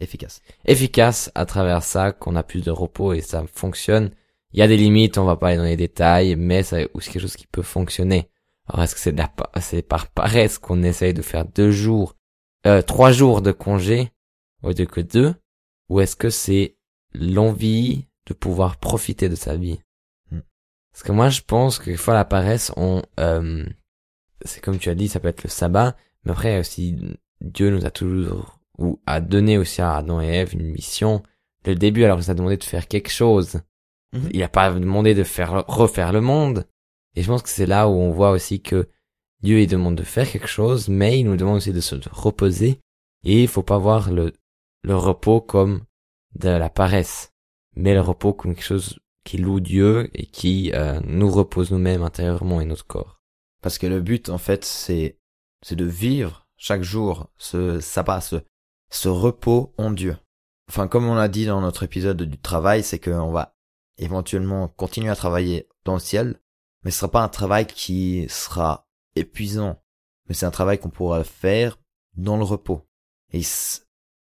Efficace. 0.00 0.42
efficace 0.64 1.32
à 1.34 1.44
travers 1.44 1.82
ça, 1.82 2.12
qu'on 2.12 2.36
a 2.36 2.44
plus 2.44 2.62
de 2.62 2.70
repos 2.70 3.14
et 3.14 3.20
ça 3.20 3.44
fonctionne. 3.52 4.12
Il 4.52 4.60
y 4.60 4.62
a 4.62 4.68
des 4.68 4.76
limites, 4.76 5.18
on 5.18 5.24
va 5.24 5.34
pas 5.36 5.48
aller 5.48 5.56
dans 5.56 5.64
les 5.64 5.76
détails, 5.76 6.36
mais 6.36 6.62
c'est 6.62 6.88
aussi 6.94 7.10
quelque 7.10 7.22
chose 7.22 7.34
qui 7.36 7.48
peut 7.48 7.62
fonctionner. 7.62 8.30
Alors 8.68 8.84
est-ce 8.84 8.94
que 8.94 9.00
c'est 9.60 9.82
par 9.82 10.06
paresse 10.08 10.58
qu'on 10.58 10.84
essaye 10.84 11.14
de 11.14 11.22
faire 11.22 11.46
deux 11.46 11.72
jours, 11.72 12.14
euh, 12.66 12.80
trois 12.82 13.10
jours 13.10 13.42
de 13.42 13.50
congé 13.50 14.12
au 14.62 14.68
lieu 14.70 14.86
que 14.86 15.00
deux, 15.00 15.34
ou 15.88 16.00
est-ce 16.00 16.14
que 16.14 16.30
c'est 16.30 16.76
l'envie 17.12 18.06
de 18.26 18.34
pouvoir 18.34 18.76
profiter 18.76 19.28
de 19.28 19.34
sa 19.34 19.56
vie? 19.56 19.80
Parce 20.92 21.02
que 21.02 21.12
moi 21.12 21.28
je 21.28 21.42
pense 21.42 21.78
que 21.78 21.94
fois 21.96 22.14
la 22.14 22.24
paresse, 22.24 22.72
on, 22.76 23.02
euh, 23.20 23.64
c'est 24.44 24.60
comme 24.60 24.78
tu 24.78 24.88
as 24.90 24.94
dit, 24.94 25.08
ça 25.08 25.20
peut 25.20 25.28
être 25.28 25.44
le 25.44 25.50
sabbat, 25.50 25.96
mais 26.24 26.32
après 26.32 26.58
aussi 26.58 26.98
Dieu 27.40 27.70
nous 27.70 27.86
a 27.86 27.90
toujours 27.90 28.58
ou 28.78 29.00
a 29.06 29.20
donné 29.20 29.58
aussi 29.58 29.82
à 29.82 29.96
Adam 29.96 30.20
et 30.20 30.26
Ève 30.26 30.54
une 30.54 30.70
mission. 30.70 31.22
Dès 31.64 31.72
le 31.72 31.78
début, 31.78 32.04
alors 32.04 32.18
il 32.18 32.22
nous 32.22 32.30
a 32.30 32.34
demandé 32.34 32.56
de 32.56 32.64
faire 32.64 32.86
quelque 32.86 33.10
chose. 33.10 33.60
Mhm. 34.12 34.28
Il 34.32 34.42
a 34.42 34.48
pas 34.48 34.72
demandé 34.72 35.14
de 35.14 35.24
faire 35.24 35.66
refaire 35.66 36.12
le 36.12 36.20
monde. 36.20 36.64
Et 37.14 37.22
je 37.22 37.28
pense 37.28 37.42
que 37.42 37.48
c'est 37.48 37.66
là 37.66 37.88
où 37.88 37.92
on 37.92 38.12
voit 38.12 38.30
aussi 38.30 38.62
que 38.62 38.88
Dieu 39.42 39.60
il 39.60 39.66
demande 39.66 39.96
de 39.96 40.04
faire 40.04 40.30
quelque 40.30 40.48
chose, 40.48 40.88
mais 40.88 41.18
il 41.18 41.24
nous 41.24 41.36
demande 41.36 41.56
aussi 41.56 41.72
de 41.72 41.80
se 41.80 41.96
reposer. 42.10 42.80
Et 43.24 43.42
il 43.42 43.48
faut 43.48 43.62
pas 43.62 43.78
voir 43.78 44.12
le, 44.12 44.32
le 44.82 44.96
repos 44.96 45.40
comme 45.40 45.82
de 46.36 46.48
la 46.48 46.70
paresse, 46.70 47.32
mais 47.74 47.94
le 47.94 48.00
repos 48.00 48.32
comme 48.32 48.54
quelque 48.54 48.64
chose 48.64 48.98
qui 49.28 49.36
loue 49.36 49.60
Dieu 49.60 50.08
et 50.14 50.24
qui 50.24 50.72
euh, 50.72 51.00
nous 51.04 51.30
repose 51.30 51.70
nous-mêmes 51.70 52.02
intérieurement 52.02 52.62
et 52.62 52.64
notre 52.64 52.86
corps. 52.86 53.20
Parce 53.60 53.76
que 53.76 53.86
le 53.86 54.00
but, 54.00 54.30
en 54.30 54.38
fait, 54.38 54.64
c'est, 54.64 55.18
c'est 55.60 55.76
de 55.76 55.84
vivre 55.84 56.46
chaque 56.56 56.82
jour 56.82 57.30
ce 57.36 57.78
sabbat, 57.78 58.22
ce, 58.22 58.36
ce 58.90 59.08
repos 59.10 59.74
en 59.76 59.90
Dieu. 59.90 60.16
Enfin, 60.70 60.88
comme 60.88 61.06
on 61.06 61.14
l'a 61.14 61.28
dit 61.28 61.44
dans 61.44 61.60
notre 61.60 61.82
épisode 61.82 62.22
du 62.22 62.38
travail, 62.38 62.82
c'est 62.82 62.98
qu'on 62.98 63.30
va 63.30 63.54
éventuellement 63.98 64.68
continuer 64.68 65.10
à 65.10 65.16
travailler 65.16 65.68
dans 65.84 65.94
le 65.94 66.00
ciel, 66.00 66.40
mais 66.82 66.90
ce 66.90 67.00
sera 67.00 67.10
pas 67.10 67.22
un 67.22 67.28
travail 67.28 67.66
qui 67.66 68.26
sera 68.30 68.88
épuisant, 69.14 69.82
mais 70.26 70.34
c'est 70.34 70.46
un 70.46 70.50
travail 70.50 70.78
qu'on 70.78 70.88
pourra 70.88 71.22
faire 71.22 71.78
dans 72.16 72.38
le 72.38 72.44
repos. 72.44 72.88
Et 73.34 73.42
je 73.42 73.80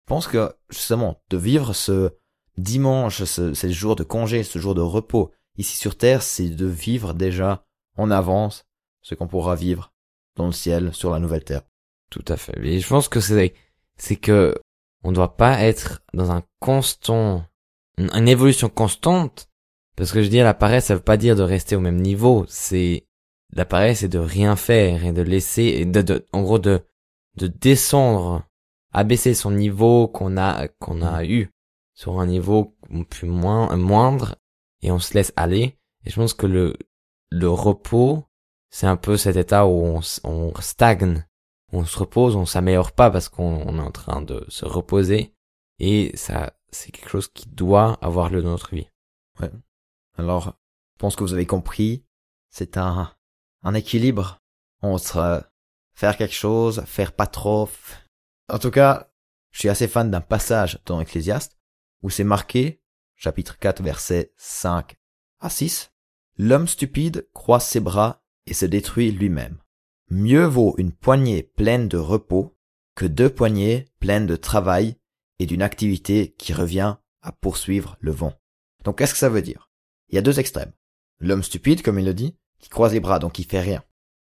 pense 0.08 0.26
que, 0.26 0.56
justement, 0.72 1.22
de 1.30 1.38
vivre 1.38 1.74
ce 1.74 2.18
dimanche, 2.58 3.24
ce, 3.24 3.54
ces 3.54 3.72
jours 3.72 3.96
de 3.96 4.04
congé, 4.04 4.44
ce 4.44 4.60
jour 4.60 4.76
de 4.76 4.82
repos, 4.82 5.32
ici 5.58 5.78
sur 5.78 5.98
Terre, 5.98 6.22
c'est 6.22 6.50
de 6.50 6.66
vivre 6.66 7.14
déjà 7.14 7.66
en 7.98 8.12
avance 8.12 8.66
ce 9.02 9.16
qu'on 9.16 9.28
pourra 9.28 9.56
vivre 9.56 9.94
dans 10.36 10.48
le 10.48 10.52
ciel 10.52 10.94
sur 10.94 11.12
la 11.12 11.20
nouvelle 11.20 11.44
Terre. 11.44 11.62
Tout 12.10 12.26
à 12.28 12.38
fait. 12.38 12.58
Et 12.64 12.80
je 12.80 12.88
pense 12.88 13.08
que 13.08 13.20
c'est 13.20 13.54
c'est 13.98 14.16
que 14.16 14.56
on 15.04 15.12
ne 15.12 15.16
doit 15.16 15.38
pas 15.38 15.62
être 15.62 16.02
dans 16.14 16.32
un 16.32 16.44
constant 16.60 17.46
une, 17.98 18.28
évolution 18.28 18.70
constante 18.70 19.50
parce 19.96 20.12
que 20.12 20.22
je 20.22 20.30
dis 20.30 20.38
la 20.38 20.54
paresse 20.54 20.86
ça 20.86 20.96
veut 20.96 21.02
pas 21.02 21.18
dire 21.18 21.36
de 21.36 21.44
rester 21.44 21.76
au 21.76 21.80
même 21.80 22.02
niveau, 22.02 22.46
c'est 22.48 23.06
la 23.54 23.66
paresse 23.66 24.00
c'est 24.00 24.10
de 24.10 24.20
rien 24.20 24.56
faire 24.56 25.06
et 25.06 25.14
de 25.14 25.22
laisser 25.22 25.64
et 25.64 25.86
de, 25.86 26.02
de 26.02 26.26
en 26.34 26.42
gros 26.42 26.60
de 26.60 26.82
de 27.38 27.48
descendre 27.48 28.44
abaisser 28.94 29.34
son 29.34 29.52
niveau 29.52 30.08
qu'on 30.08 30.38
a 30.38 30.68
qu'on 30.68 31.02
a 31.02 31.26
eu 31.26 31.50
sur 31.96 32.20
un 32.20 32.28
niveau 32.28 32.78
plus 33.10 33.28
moins 33.28 33.76
moindre 33.76 34.36
et 34.82 34.92
on 34.92 35.00
se 35.00 35.14
laisse 35.14 35.34
aller. 35.36 35.80
Et 36.06 36.12
je 36.12 36.16
pense 36.16 36.34
que 36.34 36.46
le 36.46 36.78
le 37.32 37.50
repos 37.50 38.26
c'est 38.70 38.88
un 38.88 38.98
peu 38.98 39.16
cet 39.18 39.38
état 39.38 39.66
où 39.66 40.02
on, 40.24 40.54
stagne. 40.60 41.26
On 41.72 41.86
se 41.86 41.98
repose, 41.98 42.36
on 42.36 42.46
s'améliore 42.46 42.92
pas 42.92 43.10
parce 43.10 43.30
qu'on 43.30 43.64
on 43.66 43.78
est 43.78 43.82
en 43.82 43.92
train 43.92 44.22
de 44.22 44.46
se 44.50 44.66
reposer. 44.66 45.34
Et 45.80 46.12
ça 46.16 46.54
c'est 46.72 46.92
quelque 46.92 47.10
chose 47.10 47.30
qui 47.30 47.48
doit 47.48 47.98
avoir 48.02 48.30
lieu 48.30 48.42
dans 48.42 48.52
notre 48.52 48.76
vie. 48.76 48.90
Alors, 50.18 50.58
je 50.94 51.00
pense 51.00 51.16
que 51.16 51.24
vous 51.24 51.34
avez 51.34 51.46
compris, 51.46 52.06
c'est 52.50 52.78
un, 52.78 53.14
un 53.64 53.74
équilibre 53.74 54.42
entre 54.82 55.18
euh, 55.18 55.40
faire 55.94 56.18
quelque 56.18 56.34
chose, 56.34 56.84
faire 56.86 57.14
pas 57.14 57.28
trop. 57.28 57.70
En 58.50 58.60
tout 58.60 58.72
cas, 58.72 59.10
je 59.52 59.60
suis 59.60 59.70
assez 59.70 59.88
fan 59.88 60.12
d'un 60.12 60.22
passage 60.22 60.80
dans 60.86 61.00
Ecclésiaste 61.00 61.58
où 62.02 62.10
c'est 62.10 62.24
marqué, 62.24 62.82
chapitre 63.16 63.58
4, 63.58 63.82
versets 63.82 64.34
5 64.38 64.96
à 65.40 65.50
6, 65.50 65.92
L'homme 66.38 66.68
stupide 66.68 67.30
croise 67.34 67.66
ses 67.66 67.80
bras 67.80 68.22
et 68.46 68.54
se 68.54 68.66
détruit 68.66 69.12
lui-même. 69.12 69.58
Mieux 70.10 70.46
vaut 70.46 70.76
une 70.78 70.92
poignée 70.92 71.44
pleine 71.44 71.88
de 71.88 71.98
repos 71.98 72.58
que 72.94 73.06
deux 73.06 73.30
poignées 73.30 73.86
pleines 74.00 74.28
de 74.28 74.36
travail 74.36 74.98
et 75.40 75.46
d'une 75.46 75.62
activité 75.62 76.36
qui 76.38 76.54
revient 76.54 76.98
à 77.22 77.32
poursuivre 77.32 77.98
le 78.02 78.12
vent. 78.12 78.34
Donc 78.84 78.98
qu'est-ce 78.98 79.14
que 79.14 79.20
ça 79.20 79.30
veut 79.30 79.42
dire? 79.42 79.70
Il 80.10 80.16
y 80.16 80.18
a 80.18 80.22
deux 80.22 80.40
extrêmes. 80.40 80.74
L'homme 81.20 81.44
stupide, 81.44 81.82
comme 81.82 82.00
il 82.00 82.06
le 82.06 82.14
dit, 82.14 82.36
qui 82.60 82.70
croise 82.70 82.94
les 82.94 83.00
bras, 83.00 83.20
donc 83.20 83.34
qui 83.34 83.44
fait 83.46 83.62
rien. 83.62 83.84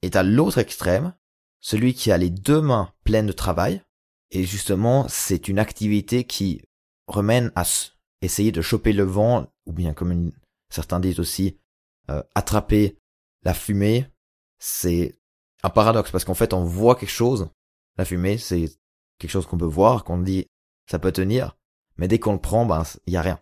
Et 0.03 0.15
à 0.15 0.23
l'autre 0.23 0.59
extrême, 0.59 1.15
celui 1.61 1.95
qui 1.95 2.13
a 2.13 2.19
les 2.19 2.31
deux 2.31 2.61
mains 2.61 2.93
pleines 3.05 3.27
de 3.27 3.33
travail, 3.33 3.83
et 4.31 4.45
justement, 4.45 5.07
c'est 5.09 5.49
une 5.49 5.59
activité 5.59 6.25
qui 6.25 6.61
remène 7.07 7.53
à 7.55 7.65
essayer 8.23 8.53
de 8.53 8.63
choper 8.63 8.93
le 8.93 9.05
vent, 9.05 9.47
ou 9.67 9.73
bien 9.73 9.93
comme 9.95 10.33
certains 10.71 11.01
disent 11.01 11.21
aussi, 11.21 11.59
euh, 12.11 12.23
attraper 12.35 12.99
la 13.43 13.55
fumée. 13.55 14.07
C'est 14.59 15.19
un 15.63 15.71
paradoxe 15.71 16.11
parce 16.11 16.25
qu'en 16.25 16.35
fait, 16.35 16.53
on 16.53 16.65
voit 16.65 16.97
quelque 16.97 17.09
chose. 17.11 17.51
La 17.97 18.05
fumée, 18.05 18.39
c'est 18.39 18.71
quelque 19.19 19.31
chose 19.31 19.47
qu'on 19.47 19.59
peut 19.59 19.65
voir, 19.65 20.05
qu'on 20.05 20.19
dit 20.19 20.47
ça 20.91 20.99
peut 20.99 21.13
tenir, 21.13 21.57
mais 21.97 22.09
dès 22.09 22.19
qu'on 22.19 22.35
le 22.35 22.41
prend, 22.41 22.67
ben 22.67 22.83
il 23.07 23.13
y 23.13 23.17
a 23.17 23.23
rien. 23.23 23.41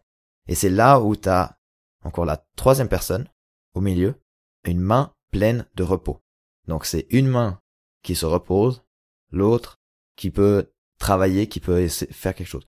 Et 0.48 0.54
c'est 0.54 0.70
là 0.70 1.00
où 1.00 1.16
tu 1.16 1.28
as 1.28 1.58
encore 2.04 2.24
la 2.24 2.44
troisième 2.56 2.88
personne 2.88 3.28
au 3.74 3.80
milieu, 3.80 4.20
une 4.64 4.80
main 4.80 5.14
pleine 5.30 5.66
de 5.74 5.82
repos. 5.82 6.20
Donc 6.68 6.84
c'est 6.84 7.06
une 7.10 7.28
main 7.28 7.60
qui 8.02 8.14
se 8.14 8.26
repose, 8.26 8.84
l'autre 9.30 9.80
qui 10.16 10.30
peut 10.30 10.72
travailler, 10.98 11.48
qui 11.48 11.60
peut 11.60 11.88
faire 11.88 12.34
quelque 12.34 12.46
chose. 12.46 12.68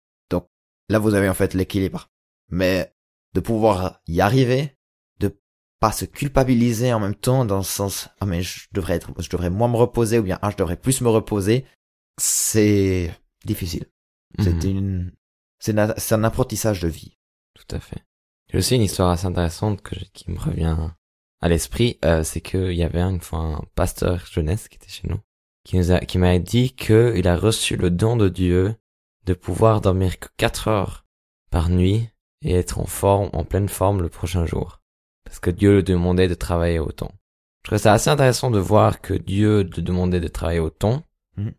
Là 0.89 0.99
vous 0.99 1.15
avez 1.15 1.29
en 1.29 1.35
fait 1.35 1.55
l'équilibre. 1.55 2.11
Mais 2.51 2.95
de 3.35 3.41
pouvoir 3.41 4.01
y 4.07 4.21
arriver, 4.21 4.77
de 5.19 5.37
pas 5.81 5.93
se 5.93 6.05
culpabiliser 6.05 6.93
en 6.93 7.01
même 7.01 7.15
temps 7.15 7.45
dans 7.45 7.59
le 7.59 7.65
sens 7.65 8.09
ah 8.21 8.27
mais 8.27 8.43
je 8.43 8.69
devrais 8.73 8.95
être 8.95 9.11
je 9.21 9.31
devrais 9.31 9.51
moins 9.51 9.69
me 9.69 9.77
reposer 9.77 10.19
ou 10.19 10.23
bien 10.23 10.39
ah 10.43 10.51
je 10.51 10.57
devrais 10.57 10.77
plus 10.77 11.01
me 11.01 11.09
reposer, 11.09 11.65
c'est 12.19 13.13
difficile. 13.45 13.87
C'est 14.39 14.65
mhm. 14.65 14.77
une 14.77 15.13
c'est 15.59 16.13
un 16.13 16.25
apprentissage 16.25 16.81
de 16.81 16.89
vie. 16.89 17.17
Tout 17.55 17.75
à 17.75 17.81
fait. 17.81 18.05
J'ai 18.51 18.59
aussi 18.59 18.77
une 18.77 18.83
histoire 18.83 19.11
assez 19.11 19.27
intéressante 19.27 19.81
que 19.81 19.95
qui 20.13 20.31
me 20.31 20.39
revient 20.39 20.77
à 21.45 21.49
l'esprit, 21.49 21.99
euh, 22.07 22.23
c'est 22.23 22.41
qu'il 22.41 22.73
y 22.73 22.83
avait 22.83 23.03
une 23.03 23.21
fois 23.21 23.41
un 23.41 23.65
pasteur 23.75 24.25
jeunesse 24.25 24.67
qui 24.67 24.77
était 24.77 24.89
chez 24.89 25.07
nous, 25.09 25.21
qui 25.63 25.77
nous 25.77 25.93
a, 25.93 26.01
qui 26.01 26.17
m'a 26.17 26.39
dit 26.39 26.73
qu'il 26.73 27.29
a 27.29 27.37
reçu 27.37 27.77
le 27.77 27.91
don 27.91 28.17
de 28.17 28.31
Dieu 28.31 28.77
de 29.27 29.35
pouvoir 29.35 29.81
dormir 29.81 30.19
que 30.19 30.29
4 30.37 30.69
heures 30.69 31.07
par 31.51 31.71
nuit 31.71 32.09
et 32.43 32.55
être 32.55 32.79
en 32.79 32.87
forme, 32.87 33.31
en 33.33 33.45
pleine 33.45 33.69
forme 33.69 34.03
le 34.03 34.09
prochain 34.09 34.47
jour. 34.47 34.81
Parce 35.25 35.41
que 35.41 35.51
Dieu 35.51 35.73
le 35.73 35.83
demandait 35.83 36.29
de 36.29 36.35
travailler 36.35 36.79
autant. 36.79 37.13
Je 37.63 37.71
trouve 37.71 37.79
ça 37.79 37.95
assez 37.95 38.11
intéressant 38.11 38.51
de 38.51 38.59
voir 38.59 39.01
que 39.01 39.15
Dieu 39.15 39.63
le 39.63 39.83
demandait 39.83 40.21
de 40.21 40.29
travailler 40.29 40.61
autant. 40.61 41.03
Mhm. 41.37 41.55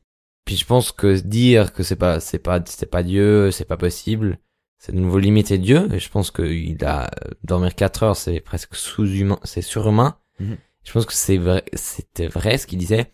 Puis 0.45 0.55
je 0.55 0.65
pense 0.65 0.91
que 0.91 1.19
dire 1.19 1.73
que 1.73 1.81
c'est 1.81 1.95
pas, 1.95 2.19
c'est 2.19 2.39
pas, 2.39 2.61
c'est 2.65 2.85
pas 2.85 3.01
Dieu, 3.01 3.49
c'est 3.49 3.65
pas 3.65 3.77
possible, 3.77 4.37
c'est 4.77 4.91
de 4.91 4.99
nouveau 4.99 5.17
limiter 5.17 5.57
Dieu, 5.57 5.91
et 5.91 5.97
je 5.97 6.09
pense 6.09 6.29
qu'il 6.29 6.85
a, 6.85 7.09
dormir 7.43 7.73
4 7.73 8.03
heures, 8.03 8.15
c'est 8.15 8.39
presque 8.39 8.75
sous-humain, 8.75 9.39
c'est 9.43 9.63
surhumain. 9.63 10.19
Mhm. 10.39 10.57
Je 10.83 10.91
pense 10.91 11.07
que 11.07 11.13
c'est 11.13 11.37
vrai, 11.37 11.63
c'était 11.73 12.27
vrai 12.27 12.59
ce 12.59 12.67
qu'il 12.67 12.77
disait. 12.77 13.11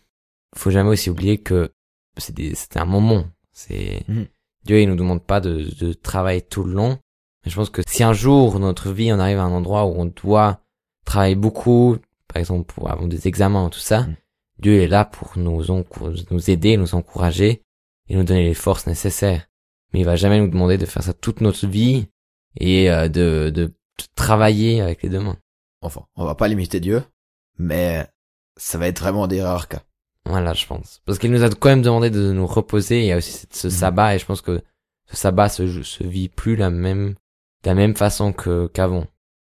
Faut 0.57 0.71
jamais 0.71 0.89
aussi 0.89 1.09
oublier 1.09 1.37
que 1.37 1.71
c'était 2.17 2.79
un 2.79 2.85
moment. 2.85 3.25
C'est, 3.53 4.03
mhm. 4.09 4.27
Dieu, 4.65 4.81
il 4.81 4.89
nous 4.89 4.95
demande 4.95 5.23
pas 5.23 5.39
de, 5.39 5.67
de 5.79 5.93
travailler 5.93 6.41
tout 6.41 6.63
le 6.63 6.73
long. 6.73 6.99
Mais 7.43 7.51
je 7.51 7.55
pense 7.55 7.69
que 7.69 7.81
si 7.87 8.03
un 8.03 8.13
jour, 8.13 8.53
dans 8.53 8.59
notre 8.59 8.91
vie, 8.91 9.11
on 9.11 9.19
arrive 9.19 9.39
à 9.39 9.43
un 9.43 9.51
endroit 9.51 9.85
où 9.85 9.95
on 9.97 10.05
doit 10.05 10.61
travailler 11.05 11.35
beaucoup, 11.35 11.97
par 12.27 12.37
exemple, 12.37 12.71
pour 12.71 12.91
avoir 12.91 13.07
des 13.07 13.27
examens, 13.27 13.69
tout 13.69 13.79
ça, 13.79 14.01
mhm. 14.01 14.15
Dieu 14.59 14.81
est 14.81 14.87
là 14.87 15.05
pour 15.05 15.33
nous, 15.37 15.63
nous 16.29 16.49
aider, 16.49 16.77
nous 16.77 16.93
encourager 16.93 17.63
et 18.09 18.15
nous 18.15 18.23
donner 18.23 18.43
les 18.43 18.53
forces 18.53 18.85
nécessaires 18.85 19.47
mais 19.93 20.01
il 20.01 20.05
va 20.05 20.15
jamais 20.15 20.39
nous 20.39 20.47
demander 20.47 20.77
de 20.77 20.85
faire 20.85 21.03
ça 21.03 21.13
toute 21.13 21.41
notre 21.41 21.67
vie 21.67 22.07
et 22.57 22.91
euh, 22.91 23.07
de, 23.07 23.51
de, 23.53 23.73
travailler 24.15 24.81
avec 24.81 25.03
les 25.03 25.09
deux 25.09 25.19
mains. 25.19 25.37
Enfin, 25.81 26.05
on 26.15 26.25
va 26.25 26.33
pas 26.33 26.47
limiter 26.47 26.79
Dieu, 26.79 27.03
mais 27.59 28.07
ça 28.57 28.79
va 28.79 28.87
être 28.87 28.99
vraiment 28.99 29.27
des 29.27 29.43
rares 29.43 29.67
cas. 29.67 29.83
Voilà, 30.25 30.53
je 30.53 30.65
pense. 30.65 31.01
Parce 31.05 31.19
qu'il 31.19 31.31
nous 31.31 31.43
a 31.43 31.49
quand 31.49 31.69
même 31.69 31.81
demandé 31.81 32.09
de 32.09 32.31
nous 32.31 32.47
reposer. 32.47 33.01
Il 33.01 33.07
y 33.07 33.11
a 33.11 33.17
aussi 33.17 33.45
ce 33.51 33.67
mhm. 33.67 33.73
sabbat 33.73 34.15
et 34.15 34.19
je 34.19 34.25
pense 34.25 34.41
que 34.41 34.61
ce 35.07 35.17
sabbat 35.17 35.49
se, 35.49 35.83
se 35.83 36.03
vit 36.03 36.29
plus 36.29 36.55
la 36.55 36.69
même, 36.69 37.15
de 37.63 37.69
la 37.69 37.75
même 37.75 37.95
façon 37.95 38.33
que, 38.33 38.67
qu'avant. 38.67 39.07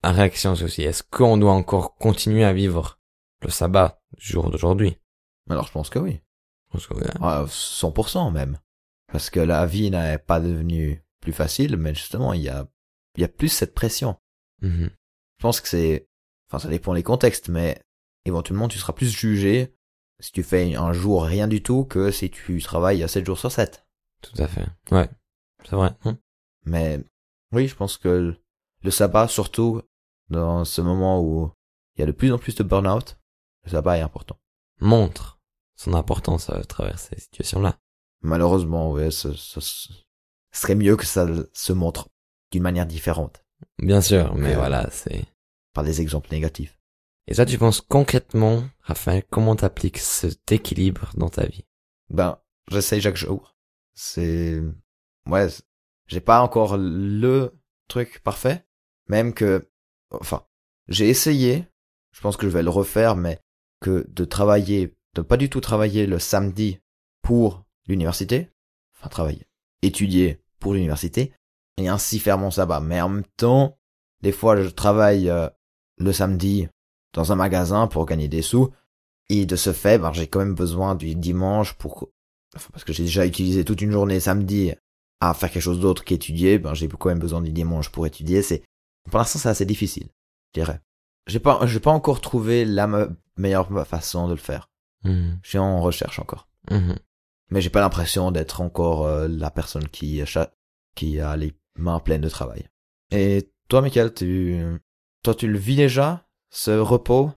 La 0.03 0.13
réaction, 0.13 0.55
c'est 0.55 0.65
aussi, 0.65 0.83
est-ce 0.83 1.03
qu'on 1.03 1.39
doit 1.39 1.53
encore 1.53 1.97
continuer 1.97 2.45
à 2.45 2.53
vivre 2.53 2.99
le 3.43 3.51
sabbat 3.51 4.03
du 4.19 4.27
jour 4.27 4.51
d'aujourd'hui? 4.51 4.99
Alors, 5.49 5.67
je 5.67 5.73
pense 5.73 5.91
que 5.91 5.99
oui. 5.99 6.21
Je 6.67 6.73
pense 6.73 6.87
que 6.87 6.95
oui. 6.95 7.03
100% 7.03 8.33
même 8.33 8.59
parce 9.15 9.31
que 9.31 9.39
la 9.39 9.65
vie 9.65 9.93
n'est 9.93 10.19
pas 10.19 10.41
devenue 10.41 11.05
plus 11.21 11.33
facile, 11.33 11.77
mais 11.77 11.95
justement, 11.95 12.33
il 12.33 12.43
y 12.43 12.49
a, 12.49 12.67
il 13.17 13.21
y 13.21 13.25
a 13.25 13.29
plus 13.29 13.49
cette 13.49 13.75
pression. 13.75 14.17
Mm-hmm. 14.63 14.89
Je 14.89 15.43
pense 15.43 15.61
que 15.61 15.69
c'est, 15.69 16.09
enfin, 16.49 16.59
ça 16.59 16.69
dépend 16.69 16.95
des 16.95 17.03
contextes, 17.03 17.49
mais 17.49 17.81
éventuellement, 18.25 18.67
tu 18.67 18.79
seras 18.79 18.93
plus 18.93 19.17
jugé 19.17 19.74
si 20.21 20.33
tu 20.33 20.43
fais 20.43 20.75
un 20.75 20.93
jour 20.93 21.25
rien 21.25 21.49
du 21.49 21.63
tout 21.63 21.85
que 21.85 22.11
si 22.11 22.31
tu 22.31 22.61
travailles 22.63 23.09
7 23.09 23.27
jours 23.27 23.39
sur 23.39 23.51
7. 23.51 23.87
Tout 24.23 24.43
à 24.43 24.47
fait. 24.47 24.67
Ouais. 24.91 25.09
C'est 25.65 25.77
vrai. 25.77 25.95
Hein. 26.05 26.19
mais, 26.65 27.01
oui, 27.53 27.69
je 27.69 27.75
pense 27.75 27.97
que 27.97 28.37
le 28.83 28.91
sabbat, 28.91 29.29
surtout 29.29 29.83
dans 30.29 30.65
ce 30.65 30.81
moment 30.81 31.23
où 31.23 31.51
il 31.97 32.01
y 32.01 32.03
a 32.03 32.07
de 32.07 32.13
plus 32.13 32.33
en 32.33 32.39
plus 32.39 32.55
de 32.55 32.63
burn-out, 32.63 33.19
le 33.65 33.71
sabbat 33.71 33.99
est 33.99 34.03
important. 34.03 34.39
Montre 34.81 35.41
son 35.77 35.95
importance 35.95 36.51
à 36.51 36.63
travers 36.65 36.99
ces 36.99 37.19
situations-là. 37.19 37.79
Malheureusement, 38.21 38.91
ouais, 38.93 39.11
ce, 39.11 39.33
serait 40.53 40.75
mieux 40.75 40.97
que 40.97 41.07
ça 41.07 41.27
se 41.53 41.73
montre 41.73 42.09
d'une 42.51 42.63
manière 42.63 42.87
différente. 42.87 43.45
Bien 43.79 44.01
sûr, 44.01 44.35
mais 44.35 44.55
voilà, 44.55 44.89
c'est... 44.91 45.25
Par 45.73 45.83
des 45.83 46.01
exemples 46.01 46.29
négatifs. 46.31 46.79
Et 47.27 47.35
ça, 47.35 47.47
tu 47.47 47.59
penses 47.59 47.81
concrètement, 47.81 48.65
Raphaël, 48.81 49.25
comment 49.31 49.57
t'appliques 49.57 49.99
cet 49.99 50.53
équilibre 50.53 51.11
dans 51.17 51.31
ta 51.31 51.47
vie? 51.47 51.65
Ben, 52.11 52.39
j'essaye 52.71 53.01
chaque 53.01 53.17
jour. 53.17 53.57
C'est... 53.95 54.61
Ouais, 55.27 55.49
j'ai 56.07 56.21
pas 56.21 56.43
encore 56.43 56.77
le 56.77 57.51
truc 57.89 58.21
parfait. 58.23 58.67
Même 59.09 59.33
que... 59.33 59.71
Enfin, 60.11 60.47
j'ai 60.89 61.09
essayé, 61.09 61.67
je 62.13 62.21
pense 62.21 62.37
que 62.37 62.47
je 62.47 62.53
vais 62.53 62.63
le 62.63 62.71
refaire, 62.71 63.17
mais 63.17 63.41
que 63.81 64.07
de 64.09 64.25
travailler, 64.25 64.97
de 65.15 65.23
pas 65.23 65.37
du 65.37 65.49
tout 65.49 65.61
travailler 65.61 66.07
le 66.07 66.19
samedi 66.19 66.81
pour 67.23 67.65
l'université, 67.87 68.51
enfin 68.97 69.09
travailler, 69.09 69.47
étudier 69.83 70.43
pour 70.59 70.75
l'université, 70.75 71.33
et 71.77 71.89
ainsi 71.89 72.19
faire 72.19 72.39
mon 72.39 72.51
sabbat. 72.51 72.81
Mais 72.81 73.01
en 73.01 73.09
même 73.09 73.27
temps, 73.37 73.79
des 74.21 74.33
fois 74.33 74.61
je 74.61 74.69
travaille 74.69 75.29
euh, 75.29 75.49
le 75.99 76.13
samedi 76.13 76.69
dans 77.15 77.33
un 77.33 77.37
magasin 77.37 77.87
pour 77.87 78.05
gagner 78.05 78.29
des 78.29 78.43
sous, 78.43 78.71
et 79.31 79.47
de 79.47 79.57
ce 79.57 79.73
fait, 79.73 79.99
ben, 79.99 80.13
j'ai 80.13 80.27
quand 80.27 80.41
même 80.41 80.55
besoin 80.55 80.95
du 80.95 81.15
dimanche 81.15 81.73
pour, 81.75 82.11
enfin, 82.55 82.69
parce 82.73 82.85
que 82.85 82.93
j'ai 82.93 83.05
déjà 83.05 83.25
utilisé 83.25 83.65
toute 83.65 83.81
une 83.81 83.91
journée 83.91 84.21
samedi 84.21 84.73
à 85.21 85.33
faire 85.33 85.51
quelque 85.51 85.63
chose 85.63 85.81
d'autre 85.81 86.05
qu'étudier, 86.05 86.59
ben, 86.59 86.75
j'ai 86.75 86.89
quand 86.89 87.09
même 87.09 87.19
besoin 87.19 87.41
du 87.41 87.53
dimanche 87.53 87.89
pour 87.89 88.07
étudier, 88.07 88.43
c'est, 88.43 88.63
pour 89.11 89.19
l'instant 89.19 89.39
c'est 89.39 89.49
assez 89.49 89.65
difficile, 89.65 90.09
je 90.55 90.61
dirais. 90.61 90.81
J'ai 91.27 91.41
pas, 91.41 91.67
j'ai 91.67 91.81
pas 91.81 91.91
encore 91.91 92.21
trouvé 92.21 92.67
la 92.67 93.09
meilleure 93.39 93.89
façon 93.89 94.27
de 94.27 94.33
le 94.33 94.39
faire. 94.39 94.69
Mmh. 95.05 95.31
Je 95.43 95.49
suis 95.49 95.59
en 95.59 95.81
recherche 95.81 96.19
encore. 96.19 96.49
Mmh 96.71 96.95
mais 97.51 97.61
j'ai 97.61 97.71
pas 97.71 97.81
l'impression 97.81 98.31
d'être 98.31 98.61
encore 98.61 99.07
euh, 99.07 99.29
la 99.29 99.51
personne 99.51 99.89
qui 99.89 100.23
qui 100.95 101.21
a 101.21 101.37
les 101.37 101.53
mains 101.79 102.01
pleines 102.01 102.21
de 102.21 102.29
travail. 102.29 102.69
Et 103.11 103.51
toi, 103.69 103.83
Michael, 103.83 104.15
tu 104.15 104.61
toi 105.23 105.35
tu 105.35 105.47
le 105.47 105.59
vis 105.59 105.77
déjà? 105.77 106.24
Ce 106.55 106.71
repos 106.71 107.31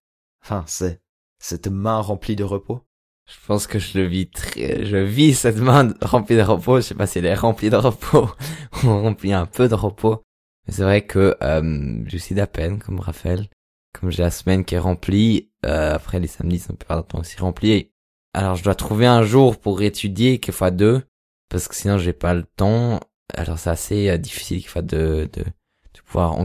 Enfin, 0.43 0.63
c'est 0.67 1.01
cette 1.39 1.67
main 1.67 1.99
remplie 1.99 2.35
de 2.35 2.43
repos? 2.43 2.81
Je 3.27 3.35
pense 3.45 3.67
que 3.67 3.79
je 3.79 3.97
le 3.97 4.05
vis 4.05 4.29
très 4.29 4.85
je 4.85 4.95
vis 4.95 5.33
cette 5.33 5.57
main 5.57 5.93
remplie 6.01 6.37
de 6.37 6.41
repos, 6.41 6.77
je 6.77 6.81
sais 6.81 6.95
pas 6.95 7.07
si 7.07 7.19
elle 7.19 7.25
est 7.25 7.33
remplie 7.33 7.69
de 7.69 7.75
repos 7.75 8.29
ou 8.83 8.87
remplie 8.87 9.33
un 9.33 9.45
peu 9.45 9.67
de 9.67 9.75
repos. 9.75 10.23
Mais 10.65 10.73
c'est 10.73 10.83
vrai 10.83 11.05
que 11.05 11.35
euh, 11.41 12.03
je 12.05 12.17
suis 12.17 12.35
d'à 12.35 12.47
comme 12.79 12.99
Raphaël, 12.99 13.49
comme 13.93 14.11
j'ai 14.11 14.23
la 14.23 14.31
semaine 14.31 14.63
qui 14.63 14.75
est 14.75 14.79
remplie, 14.79 15.51
euh, 15.65 15.95
après 15.95 16.19
les 16.19 16.27
samedis 16.27 16.59
sont 16.59 16.75
pas 16.75 17.01
temps 17.03 17.19
aussi 17.19 17.37
remplis 17.37 17.91
alors 18.37 18.55
je 18.55 18.63
dois 18.63 18.75
trouver 18.75 19.07
un 19.07 19.23
jour 19.23 19.59
pour 19.59 19.81
étudier 19.81 20.39
fois 20.51 20.69
deux, 20.69 21.01
parce 21.49 21.67
que 21.67 21.73
sinon 21.73 21.97
j'ai 21.97 22.13
pas 22.13 22.35
le 22.35 22.43
temps. 22.43 22.99
Alors 23.33 23.57
c'est 23.57 23.71
assez 23.71 24.09
euh, 24.09 24.17
difficile 24.17 24.65
fois 24.67 24.83
de, 24.83 25.27
de, 25.33 25.41
de 25.43 26.01
pouvoir, 26.05 26.37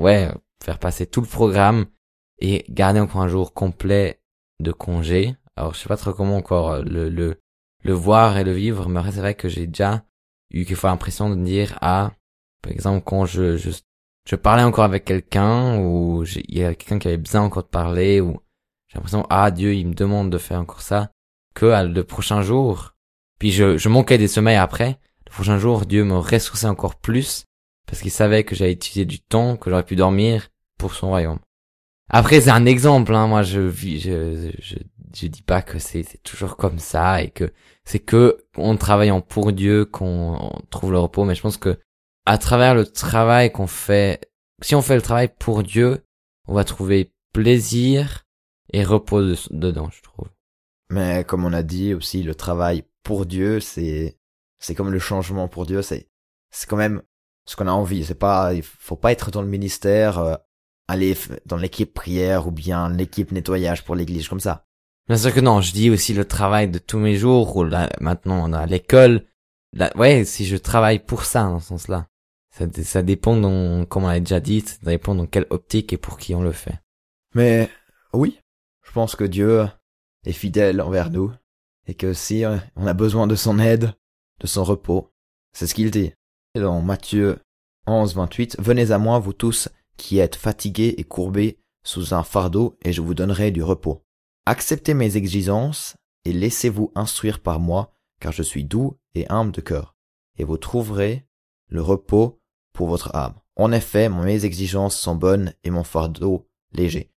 ouais, 0.00 0.30
faire 0.64 0.78
passer 0.78 1.06
tout 1.06 1.20
le 1.20 1.26
programme 1.26 1.84
et 2.40 2.64
garder 2.68 3.00
encore 3.00 3.22
un 3.22 3.28
jour 3.28 3.54
complet 3.54 4.20
de 4.60 4.72
congé. 4.72 5.36
Alors 5.56 5.74
je 5.74 5.80
sais 5.80 5.88
pas 5.88 5.96
trop 5.96 6.12
comment 6.12 6.36
encore 6.36 6.72
euh, 6.72 6.82
le, 6.82 7.08
le, 7.08 7.40
le 7.82 7.92
voir 7.92 8.38
et 8.38 8.44
le 8.44 8.52
vivre, 8.52 8.88
mais 8.88 9.00
c'est 9.10 9.20
vrai 9.20 9.34
que 9.34 9.48
j'ai 9.48 9.66
déjà 9.66 10.04
eu 10.50 10.64
quelquefois 10.64 10.90
l'impression 10.90 11.30
de 11.30 11.42
dire, 11.42 11.78
ah, 11.80 12.12
par 12.62 12.72
exemple, 12.72 13.02
quand 13.04 13.26
je, 13.26 13.56
je, 13.56 13.70
je 14.28 14.36
parlais 14.36 14.62
encore 14.62 14.84
avec 14.84 15.04
quelqu'un, 15.04 15.78
ou 15.78 16.24
il 16.24 16.58
y 16.58 16.64
a 16.64 16.74
quelqu'un 16.74 16.98
qui 16.98 17.08
avait 17.08 17.16
besoin 17.16 17.42
encore 17.42 17.64
de 17.64 17.68
parler, 17.68 18.20
ou 18.20 18.40
j'ai 18.88 18.96
l'impression, 18.96 19.26
ah, 19.30 19.50
Dieu, 19.50 19.74
il 19.74 19.88
me 19.88 19.94
demande 19.94 20.30
de 20.30 20.38
faire 20.38 20.60
encore 20.60 20.82
ça, 20.82 21.10
que 21.54 21.66
à 21.66 21.84
le 21.84 22.04
prochain 22.04 22.42
jour, 22.42 22.94
puis 23.38 23.52
je, 23.52 23.76
je 23.76 23.88
manquais 23.88 24.18
des 24.18 24.28
sommeils 24.28 24.56
après, 24.56 24.98
le 25.26 25.30
prochain 25.30 25.58
jour, 25.58 25.86
Dieu 25.86 26.04
me 26.04 26.16
ressourçait 26.16 26.66
encore 26.66 26.96
plus, 26.96 27.44
parce 27.86 28.00
qu'il 28.00 28.10
savait 28.10 28.44
que 28.44 28.54
j'avais 28.54 28.72
utilisé 28.72 29.04
du 29.04 29.20
temps, 29.20 29.56
que 29.56 29.70
j'aurais 29.70 29.84
pu 29.84 29.96
dormir 29.96 30.48
pour 30.78 30.94
son 30.94 31.08
royaume. 31.08 31.38
Après, 32.10 32.40
c'est 32.40 32.50
un 32.50 32.66
exemple, 32.66 33.14
hein, 33.14 33.26
moi, 33.26 33.42
je 33.42 33.70
je, 33.70 34.50
je, 34.58 34.76
je 35.14 35.26
dis 35.26 35.42
pas 35.42 35.62
que 35.62 35.78
c'est 35.78 36.04
toujours 36.22 36.56
comme 36.56 36.78
ça, 36.78 37.22
et 37.22 37.30
que 37.30 37.52
c'est 37.84 37.98
que 37.98 38.44
en 38.56 38.76
pour 39.20 39.52
Dieu 39.52 39.84
qu'on 39.84 40.36
on 40.40 40.60
trouve 40.70 40.92
le 40.92 40.98
repos, 40.98 41.24
mais 41.24 41.34
je 41.34 41.42
pense 41.42 41.56
que 41.56 41.78
à 42.26 42.38
travers 42.38 42.74
le 42.74 42.86
travail 42.86 43.52
qu'on 43.52 43.66
fait, 43.66 44.30
si 44.62 44.74
on 44.74 44.82
fait 44.82 44.96
le 44.96 45.02
travail 45.02 45.30
pour 45.38 45.62
Dieu, 45.62 46.04
on 46.46 46.54
va 46.54 46.64
trouver 46.64 47.12
plaisir 47.32 48.24
et 48.72 48.84
repos 48.84 49.22
de- 49.22 49.36
dedans, 49.50 49.90
je 49.90 50.02
trouve. 50.02 50.28
Mais 50.90 51.24
comme 51.24 51.44
on 51.44 51.52
a 51.52 51.62
dit 51.62 51.94
aussi, 51.94 52.22
le 52.22 52.34
travail 52.34 52.84
pour 53.02 53.26
Dieu, 53.26 53.60
c'est 53.60 54.18
c'est 54.58 54.74
comme 54.74 54.92
le 54.92 54.98
changement 54.98 55.48
pour 55.48 55.66
Dieu, 55.66 55.82
c'est 55.82 56.08
c'est 56.50 56.68
quand 56.68 56.76
même 56.76 57.02
ce 57.46 57.56
qu'on 57.56 57.66
a 57.66 57.72
envie. 57.72 58.04
C'est 58.04 58.14
pas, 58.14 58.54
il 58.54 58.62
faut 58.62 58.96
pas 58.96 59.12
être 59.12 59.30
dans 59.30 59.42
le 59.42 59.48
ministère, 59.48 60.18
euh, 60.18 60.36
aller 60.88 61.16
dans 61.46 61.56
l'équipe 61.56 61.92
prière 61.94 62.46
ou 62.46 62.50
bien 62.50 62.88
l'équipe 62.90 63.32
nettoyage 63.32 63.84
pour 63.84 63.94
l'église 63.94 64.28
comme 64.28 64.40
ça. 64.40 64.64
Bien 65.08 65.16
sûr 65.18 65.32
que 65.34 65.40
non, 65.40 65.60
je 65.60 65.72
dis 65.72 65.90
aussi 65.90 66.14
le 66.14 66.24
travail 66.24 66.68
de 66.68 66.78
tous 66.78 66.98
mes 66.98 67.16
jours, 67.16 67.56
ou 67.56 67.64
là, 67.64 67.90
maintenant 68.00 68.48
on 68.48 68.52
a 68.52 68.66
l'école. 68.66 69.26
Ouais, 69.96 70.24
si 70.24 70.46
je 70.46 70.56
travaille 70.56 70.98
pour 71.00 71.24
ça, 71.24 71.42
dans 71.44 71.60
ce 71.60 71.68
sens-là. 71.68 72.06
Ça, 72.56 72.66
dé- 72.66 72.84
ça 72.84 73.02
dépend, 73.02 73.36
dans, 73.36 73.84
comme 73.86 74.04
on 74.04 74.08
l'a 74.08 74.20
déjà 74.20 74.40
dit, 74.40 74.60
ça 74.60 74.76
dépend 74.82 75.14
dans 75.14 75.26
quelle 75.26 75.46
optique 75.50 75.92
et 75.92 75.96
pour 75.96 76.18
qui 76.18 76.34
on 76.34 76.42
le 76.42 76.52
fait. 76.52 76.78
Mais 77.34 77.68
oui, 78.12 78.38
je 78.86 78.92
pense 78.92 79.16
que 79.16 79.24
Dieu 79.24 79.66
est 80.24 80.32
fidèle 80.32 80.80
envers 80.80 81.10
nous 81.10 81.32
et 81.86 81.94
que 81.94 82.12
si 82.12 82.44
euh, 82.44 82.56
on 82.76 82.86
a 82.86 82.94
besoin 82.94 83.26
de 83.26 83.34
son 83.34 83.58
aide, 83.58 83.92
de 84.40 84.46
son 84.46 84.62
repos, 84.64 85.10
c'est 85.52 85.66
ce 85.66 85.74
qu'il 85.74 85.90
dit. 85.90 86.12
Dans 86.54 86.80
Matthieu 86.80 87.38
11, 87.88 88.14
28, 88.14 88.56
Venez 88.60 88.92
à 88.92 88.98
moi, 88.98 89.18
vous 89.18 89.32
tous 89.32 89.68
qui 89.96 90.18
êtes 90.18 90.36
fatigués 90.36 90.94
et 90.98 91.04
courbés 91.04 91.58
sous 91.84 92.14
un 92.14 92.22
fardeau, 92.22 92.78
et 92.84 92.92
je 92.92 93.00
vous 93.00 93.14
donnerai 93.14 93.50
du 93.50 93.62
repos. 93.62 94.04
Acceptez 94.46 94.94
mes 94.94 95.16
exigences 95.16 95.96
et 96.24 96.32
laissez-vous 96.32 96.92
instruire 96.94 97.40
par 97.40 97.60
moi, 97.60 97.92
car 98.20 98.32
je 98.32 98.42
suis 98.42 98.64
doux 98.64 98.98
et 99.14 99.26
humble 99.28 99.52
de 99.52 99.60
cœur, 99.60 99.96
et 100.38 100.44
vous 100.44 100.56
trouverez 100.56 101.26
le 101.68 101.82
repos 101.82 102.40
pour 102.72 102.88
votre 102.88 103.14
âme. 103.14 103.34
En 103.56 103.70
effet, 103.72 104.08
mes 104.08 104.44
exigences 104.44 104.96
sont 104.96 105.14
bonnes 105.14 105.54
et 105.62 105.70
mon 105.70 105.84
fardeau 105.84 106.48
léger. 106.72 107.12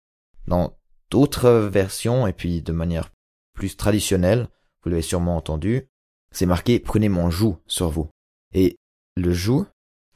Dans 0.47 0.77
d'autres 1.09 1.49
versions, 1.49 2.27
et 2.27 2.33
puis 2.33 2.61
de 2.61 2.71
manière 2.71 3.11
plus 3.53 3.77
traditionnelle, 3.77 4.49
vous 4.83 4.89
l'avez 4.89 5.01
sûrement 5.01 5.37
entendu, 5.37 5.89
c'est 6.31 6.45
marqué 6.45 6.79
prenez 6.79 7.09
mon 7.09 7.29
joug 7.29 7.57
sur 7.67 7.89
vous. 7.89 8.09
Et 8.53 8.77
le 9.15 9.31
joug, 9.33 9.65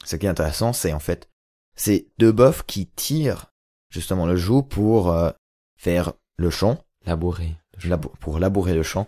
ce 0.04 0.16
qui 0.16 0.26
est 0.26 0.30
intéressant, 0.30 0.74
c'est 0.74 0.94
en 0.94 1.00
fait, 1.00 1.30
c'est 1.80 2.08
deux 2.18 2.32
bœufs 2.32 2.64
qui 2.68 2.88
tirent 2.88 3.52
justement 3.90 4.26
le 4.26 4.36
joug 4.36 4.64
pour 4.64 5.12
euh, 5.12 5.32
faire 5.78 6.14
le 6.38 6.50
champ, 6.50 6.84
Labourer. 7.06 7.56
labou- 7.84 8.16
pour 8.20 8.40
labourer 8.40 8.76
le 8.76 8.84
champ. 8.84 9.08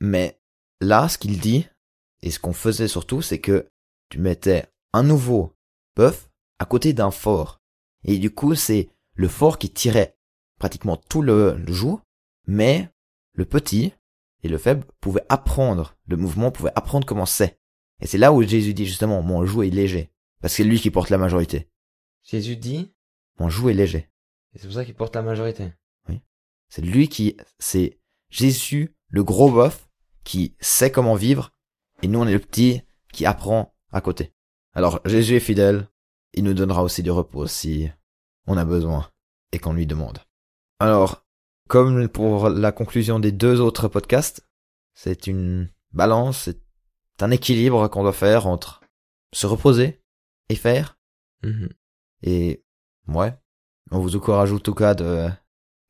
Mais 0.00 0.38
là, 0.80 1.08
ce 1.08 1.18
qu'il 1.18 1.38
dit, 1.40 1.66
et 2.22 2.30
ce 2.30 2.38
qu'on 2.40 2.52
faisait 2.52 2.88
surtout, 2.88 3.22
c'est 3.22 3.40
que 3.40 3.68
tu 4.10 4.18
mettais 4.18 4.66
un 4.92 5.02
nouveau 5.02 5.52
bœuf 5.96 6.28
à 6.58 6.64
côté 6.64 6.92
d'un 6.92 7.10
fort. 7.10 7.60
Et 8.04 8.18
du 8.18 8.30
coup, 8.34 8.54
c'est 8.54 8.88
le 9.14 9.28
fort 9.28 9.58
qui 9.58 9.70
tirait 9.70 10.16
pratiquement 10.58 10.96
tout 10.96 11.22
le, 11.22 11.54
le 11.54 11.72
joug, 11.72 12.00
mais 12.46 12.88
le 13.34 13.44
petit 13.44 13.92
et 14.42 14.48
le 14.48 14.58
faible 14.58 14.84
pouvaient 15.00 15.26
apprendre, 15.28 15.94
le 16.06 16.16
mouvement 16.16 16.50
pouvait 16.50 16.72
apprendre 16.74 17.06
comment 17.06 17.26
c'est. 17.26 17.58
Et 18.00 18.06
c'est 18.06 18.18
là 18.18 18.32
où 18.32 18.42
Jésus 18.42 18.74
dit 18.74 18.86
justement, 18.86 19.22
mon 19.22 19.44
joug 19.44 19.62
est 19.64 19.70
léger. 19.70 20.10
Parce 20.40 20.52
que 20.52 20.58
c'est 20.58 20.64
lui 20.68 20.80
qui 20.80 20.90
porte 20.90 21.10
la 21.10 21.18
majorité. 21.18 21.68
Jésus 22.28 22.56
dit, 22.56 22.92
Mon 23.38 23.48
joug 23.48 23.70
est 23.70 23.74
léger. 23.74 24.10
et 24.54 24.58
c'est 24.58 24.66
pour 24.66 24.74
ça 24.74 24.84
qu'il 24.84 24.94
porte 24.94 25.14
la 25.16 25.22
majorité. 25.22 25.72
C'est 26.70 26.82
lui 26.82 27.08
qui, 27.08 27.34
c'est 27.58 27.98
Jésus, 28.28 28.94
le 29.08 29.24
gros 29.24 29.50
boeuf, 29.50 29.88
qui 30.22 30.54
sait 30.60 30.92
comment 30.92 31.14
vivre, 31.14 31.50
et 32.02 32.08
nous 32.08 32.18
on 32.18 32.26
est 32.26 32.32
le 32.34 32.38
petit 32.40 32.82
qui 33.10 33.24
apprend 33.24 33.74
à 33.90 34.02
côté. 34.02 34.34
Alors 34.74 35.00
Jésus 35.06 35.36
est 35.36 35.40
fidèle, 35.40 35.88
il 36.34 36.44
nous 36.44 36.52
donnera 36.52 36.82
aussi 36.82 37.02
du 37.02 37.10
repos 37.10 37.46
si 37.46 37.88
on 38.46 38.58
a 38.58 38.66
besoin 38.66 39.10
et 39.52 39.58
qu'on 39.58 39.72
lui 39.72 39.86
demande. 39.86 40.18
Alors, 40.78 41.24
comme 41.68 42.06
pour 42.08 42.50
la 42.50 42.70
conclusion 42.70 43.18
des 43.18 43.32
deux 43.32 43.62
autres 43.62 43.88
podcasts, 43.88 44.46
c'est 44.92 45.26
une 45.26 45.70
balance, 45.92 46.50
c'est 46.50 46.60
un 47.22 47.30
équilibre 47.30 47.88
qu'on 47.88 48.02
doit 48.02 48.12
faire 48.12 48.46
entre 48.46 48.82
se 49.32 49.46
reposer 49.46 50.02
et 50.50 50.54
faire, 50.54 50.98
Mhm. 51.42 51.70
Et 52.22 52.62
ouais, 53.08 53.34
on 53.90 54.00
vous 54.00 54.16
encourage 54.16 54.52
en 54.52 54.58
tout 54.58 54.74
cas 54.74 54.94
de, 54.94 55.28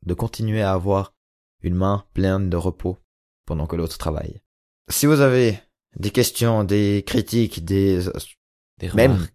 de 0.05 0.13
continuer 0.13 0.61
à 0.61 0.73
avoir 0.73 1.13
une 1.61 1.75
main 1.75 2.05
pleine 2.13 2.49
de 2.49 2.57
repos 2.57 2.97
pendant 3.45 3.67
que 3.67 3.75
l'autre 3.75 3.97
travaille. 3.97 4.41
Si 4.89 5.05
vous 5.05 5.19
avez 5.21 5.59
des 5.95 6.11
questions, 6.11 6.63
des 6.63 7.03
critiques, 7.05 7.65
des 7.65 8.01
Des 8.79 8.89
même 8.93 9.13
remarques. 9.13 9.33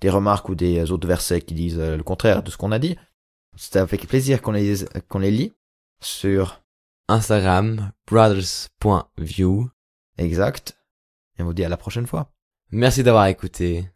des 0.00 0.10
remarques 0.10 0.48
ou 0.48 0.54
des 0.54 0.90
autres 0.90 1.08
versets 1.08 1.42
qui 1.42 1.54
disent 1.54 1.78
euh, 1.78 1.96
le 1.96 2.02
contraire 2.02 2.42
de 2.42 2.50
ce 2.50 2.56
qu'on 2.56 2.72
a 2.72 2.78
dit, 2.78 2.96
c'est 3.56 3.76
avec 3.76 4.06
plaisir 4.06 4.40
qu'on 4.42 4.52
les 4.52 4.84
qu'on 5.08 5.18
les 5.18 5.30
lit 5.30 5.52
sur 6.00 6.62
Instagram, 7.08 7.92
brothers.view. 8.06 9.70
exact. 10.18 10.78
Et 11.38 11.42
on 11.42 11.46
vous 11.46 11.54
dit 11.54 11.64
à 11.64 11.68
la 11.68 11.76
prochaine 11.76 12.06
fois 12.06 12.32
Merci 12.70 13.02
d'avoir 13.02 13.26
écouté 13.26 13.90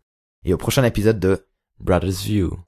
et 0.45 0.53
au 0.55 0.59
prochain 0.59 0.85
épisode 0.85 1.19
de 1.19 1.47
Brothers 1.83 2.23
View. 2.25 2.63